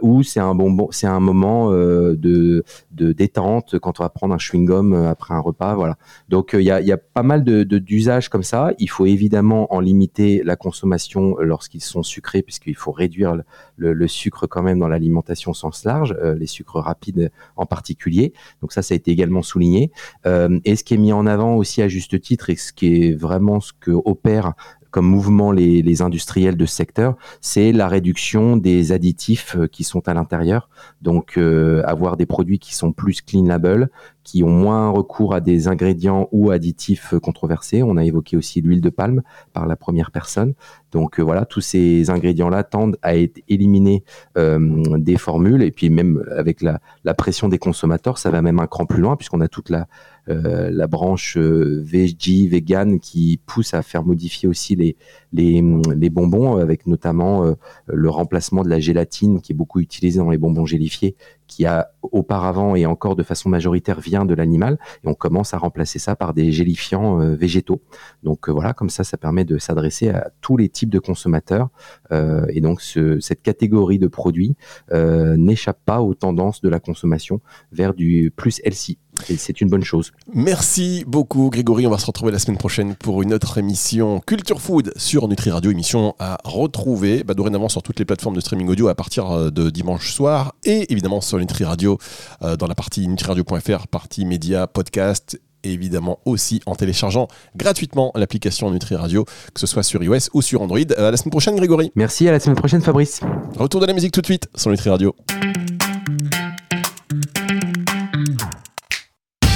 ou 0.01 0.23
c'est 0.23 0.39
un 0.39 0.55
bonbon, 0.55 0.87
c'est 0.91 1.07
un 1.07 1.19
moment 1.19 1.71
de, 1.71 2.63
détente 2.91 3.79
quand 3.79 3.99
on 3.99 4.03
va 4.03 4.09
prendre 4.09 4.33
un 4.33 4.37
chewing 4.37 4.65
gum 4.65 4.93
après 4.93 5.33
un 5.33 5.39
repas. 5.39 5.75
Voilà. 5.75 5.97
Donc 6.29 6.51
il 6.53 6.63
y 6.63 6.71
a, 6.71 6.97
pas 6.97 7.23
mal 7.23 7.43
d'usages 7.43 8.29
comme 8.29 8.43
ça. 8.43 8.71
Il 8.79 8.89
faut 8.89 9.05
évidemment 9.05 9.73
en 9.73 9.79
limiter 9.79 10.41
la 10.43 10.55
consommation 10.55 11.37
lorsqu'ils 11.39 11.81
sont 11.81 12.03
sucrés, 12.03 12.41
puisqu'il 12.41 12.75
faut 12.75 12.91
réduire 12.91 13.35
le, 13.77 14.07
sucre 14.07 14.47
quand 14.47 14.61
même 14.63 14.79
dans 14.79 14.87
l'alimentation 14.87 15.53
sens 15.53 15.83
large, 15.83 16.15
euh, 16.21 16.35
les 16.35 16.47
sucres 16.47 16.79
rapides 16.79 17.31
en 17.55 17.65
particulier. 17.65 18.33
Donc 18.61 18.73
ça, 18.73 18.81
ça 18.81 18.93
a 18.93 18.95
été 18.95 19.11
également 19.11 19.41
souligné. 19.41 19.90
Euh, 20.25 20.59
et 20.65 20.75
ce 20.75 20.83
qui 20.83 20.93
est 20.93 20.97
mis 20.97 21.13
en 21.13 21.25
avant 21.25 21.55
aussi 21.55 21.81
à 21.81 21.87
juste 21.87 22.19
titre, 22.21 22.49
et 22.49 22.55
ce 22.55 22.73
qui 22.73 23.03
est 23.03 23.13
vraiment 23.13 23.59
ce 23.59 23.71
que 23.79 23.91
opère 23.91 24.53
comme 24.91 25.05
mouvement 25.05 25.51
les, 25.51 26.01
industriels 26.01 26.57
de 26.57 26.65
ce 26.65 26.75
secteur, 26.75 27.15
c'est 27.39 27.71
la 27.71 27.87
réduction 27.87 28.57
des 28.57 28.91
additifs 28.91 29.55
euh, 29.55 29.67
qui 29.67 29.83
sont 29.83 30.07
à 30.07 30.13
l'intérieur. 30.13 30.69
Donc 31.01 31.37
euh, 31.37 31.81
avoir 31.85 32.17
des 32.17 32.25
produits 32.25 32.59
qui 32.59 32.75
sont 32.75 32.91
plus 32.91 33.21
clean 33.21 33.45
label, 33.45 33.89
qui 34.23 34.43
ont 34.43 34.49
moins 34.49 34.89
recours 34.89 35.33
à 35.33 35.41
des 35.41 35.67
ingrédients 35.67 36.27
ou 36.31 36.51
additifs 36.51 37.13
euh, 37.13 37.19
controversés. 37.19 37.83
On 37.83 37.97
a 37.97 38.03
évoqué 38.03 38.37
aussi 38.37 38.61
l'huile 38.61 38.81
de 38.81 38.89
palme 38.89 39.21
par 39.53 39.65
la 39.65 39.75
première 39.75 40.11
personne. 40.11 40.53
Donc 40.91 41.19
voilà, 41.19 41.45
tous 41.45 41.61
ces 41.61 42.09
ingrédients-là 42.09 42.63
tendent 42.63 42.97
à 43.01 43.15
être 43.15 43.41
éliminés 43.47 44.03
des 44.35 45.17
formules 45.17 45.63
et 45.63 45.71
puis 45.71 45.89
même 45.89 46.21
avec 46.35 46.61
la, 46.61 46.81
la, 47.05 47.13
pression 47.13 47.47
des 47.47 47.59
consommateurs, 47.59 48.17
ça 48.17 48.29
va 48.29 48.41
même 48.41 48.59
un 48.59 48.67
cran 48.67 48.85
plus 48.85 49.01
loin 49.01 49.15
puisqu'on 49.15 49.39
a 49.39 49.47
toute 49.47 49.69
la, 49.69 49.79
euh, 49.81 49.85
la 50.33 50.87
branche 50.87 51.37
euh, 51.37 51.81
veggie, 51.83 52.47
vegan 52.47 52.99
qui 52.99 53.39
pousse 53.45 53.73
à 53.73 53.81
faire 53.81 54.03
modifier 54.03 54.47
aussi 54.47 54.75
les, 54.75 54.95
les, 55.33 56.09
bonbons, 56.09 56.57
avec 56.57 56.87
notamment 56.87 57.45
euh, 57.45 57.53
le 57.87 58.09
remplacement 58.09 58.63
de 58.63 58.69
la 58.69 58.79
gélatine 58.79 59.41
qui 59.41 59.53
est 59.53 59.55
beaucoup 59.55 59.79
utilisé 59.79 60.19
dans 60.19 60.29
les 60.29 60.37
bonbons 60.37 60.65
gélifiés, 60.65 61.15
qui 61.47 61.65
a 61.65 61.91
auparavant 62.01 62.75
et 62.75 62.85
encore 62.85 63.15
de 63.15 63.23
façon 63.23 63.49
majoritaire 63.49 63.99
vient 63.99 64.25
de 64.25 64.33
l'animal, 64.33 64.77
et 65.03 65.07
on 65.07 65.13
commence 65.13 65.53
à 65.53 65.57
remplacer 65.57 65.99
ça 65.99 66.15
par 66.15 66.33
des 66.33 66.51
gélifiants 66.51 67.17
végétaux. 67.35 67.81
Donc 68.23 68.47
voilà, 68.47 68.73
comme 68.73 68.89
ça, 68.89 69.03
ça 69.03 69.17
permet 69.17 69.43
de 69.43 69.57
s'adresser 69.57 70.09
à 70.09 70.31
tous 70.39 70.55
les 70.55 70.69
types 70.69 70.89
de 70.89 70.99
consommateurs, 70.99 71.69
et 72.11 72.61
donc 72.61 72.81
cette 72.81 73.41
catégorie 73.41 73.99
de 73.99 74.07
produits 74.07 74.55
n'échappe 74.93 75.79
pas 75.85 76.01
aux 76.01 76.13
tendances 76.13 76.61
de 76.61 76.69
la 76.69 76.79
consommation 76.79 77.41
vers 77.73 77.93
du 77.93 78.31
plus 78.33 78.61
healthy. 78.63 78.97
C'est 79.25 79.61
une 79.61 79.69
bonne 79.69 79.83
chose. 79.83 80.13
Merci 80.33 81.03
beaucoup 81.05 81.49
Grégory. 81.49 81.85
On 81.85 81.91
va 81.91 81.97
se 81.97 82.05
retrouver 82.05 82.31
la 82.31 82.39
semaine 82.39 82.57
prochaine 82.57 82.95
pour 82.95 83.21
une 83.21 83.33
autre 83.33 83.57
émission 83.57 84.19
Culture 84.19 84.61
Food 84.61 84.93
sur 84.95 85.20
Nutri 85.27 85.51
Radio, 85.51 85.71
émission 85.71 86.15
à 86.19 86.37
retrouver 86.43 87.23
bah, 87.23 87.33
dorénavant 87.33 87.69
sur 87.69 87.83
toutes 87.83 87.99
les 87.99 88.05
plateformes 88.05 88.35
de 88.35 88.41
streaming 88.41 88.69
audio 88.69 88.87
à 88.87 88.95
partir 88.95 89.31
euh, 89.31 89.49
de 89.49 89.69
dimanche 89.69 90.13
soir 90.13 90.53
et 90.63 90.91
évidemment 90.91 91.21
sur 91.21 91.37
Nutri 91.37 91.63
Radio 91.63 91.97
euh, 92.41 92.55
dans 92.55 92.67
la 92.67 92.75
partie 92.75 93.07
nutriradio.fr, 93.07 93.87
partie 93.87 94.25
média, 94.25 94.67
podcast 94.67 95.39
évidemment 95.63 96.19
aussi 96.25 96.61
en 96.65 96.75
téléchargeant 96.75 97.27
gratuitement 97.55 98.11
l'application 98.15 98.71
Nutri 98.71 98.95
Radio, 98.95 99.25
que 99.25 99.59
ce 99.59 99.67
soit 99.67 99.83
sur 99.83 100.03
iOS 100.03 100.29
ou 100.33 100.41
sur 100.41 100.61
Android. 100.61 100.79
Euh, 100.79 101.07
à 101.07 101.11
la 101.11 101.17
semaine 101.17 101.31
prochaine, 101.31 101.55
Grégory. 101.55 101.91
Merci, 101.95 102.27
à 102.27 102.31
la 102.31 102.39
semaine 102.39 102.55
prochaine, 102.55 102.81
Fabrice. 102.81 103.21
Retour 103.57 103.81
de 103.81 103.85
la 103.85 103.93
musique 103.93 104.13
tout 104.13 104.21
de 104.21 104.25
suite 104.25 104.47
sur 104.55 104.71
Nutri 104.71 104.89
Radio. 104.89 105.15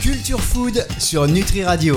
Culture 0.01 0.41
Food 0.41 0.85
sur 0.99 1.27
Nutri 1.27 1.63
Radio. 1.63 1.95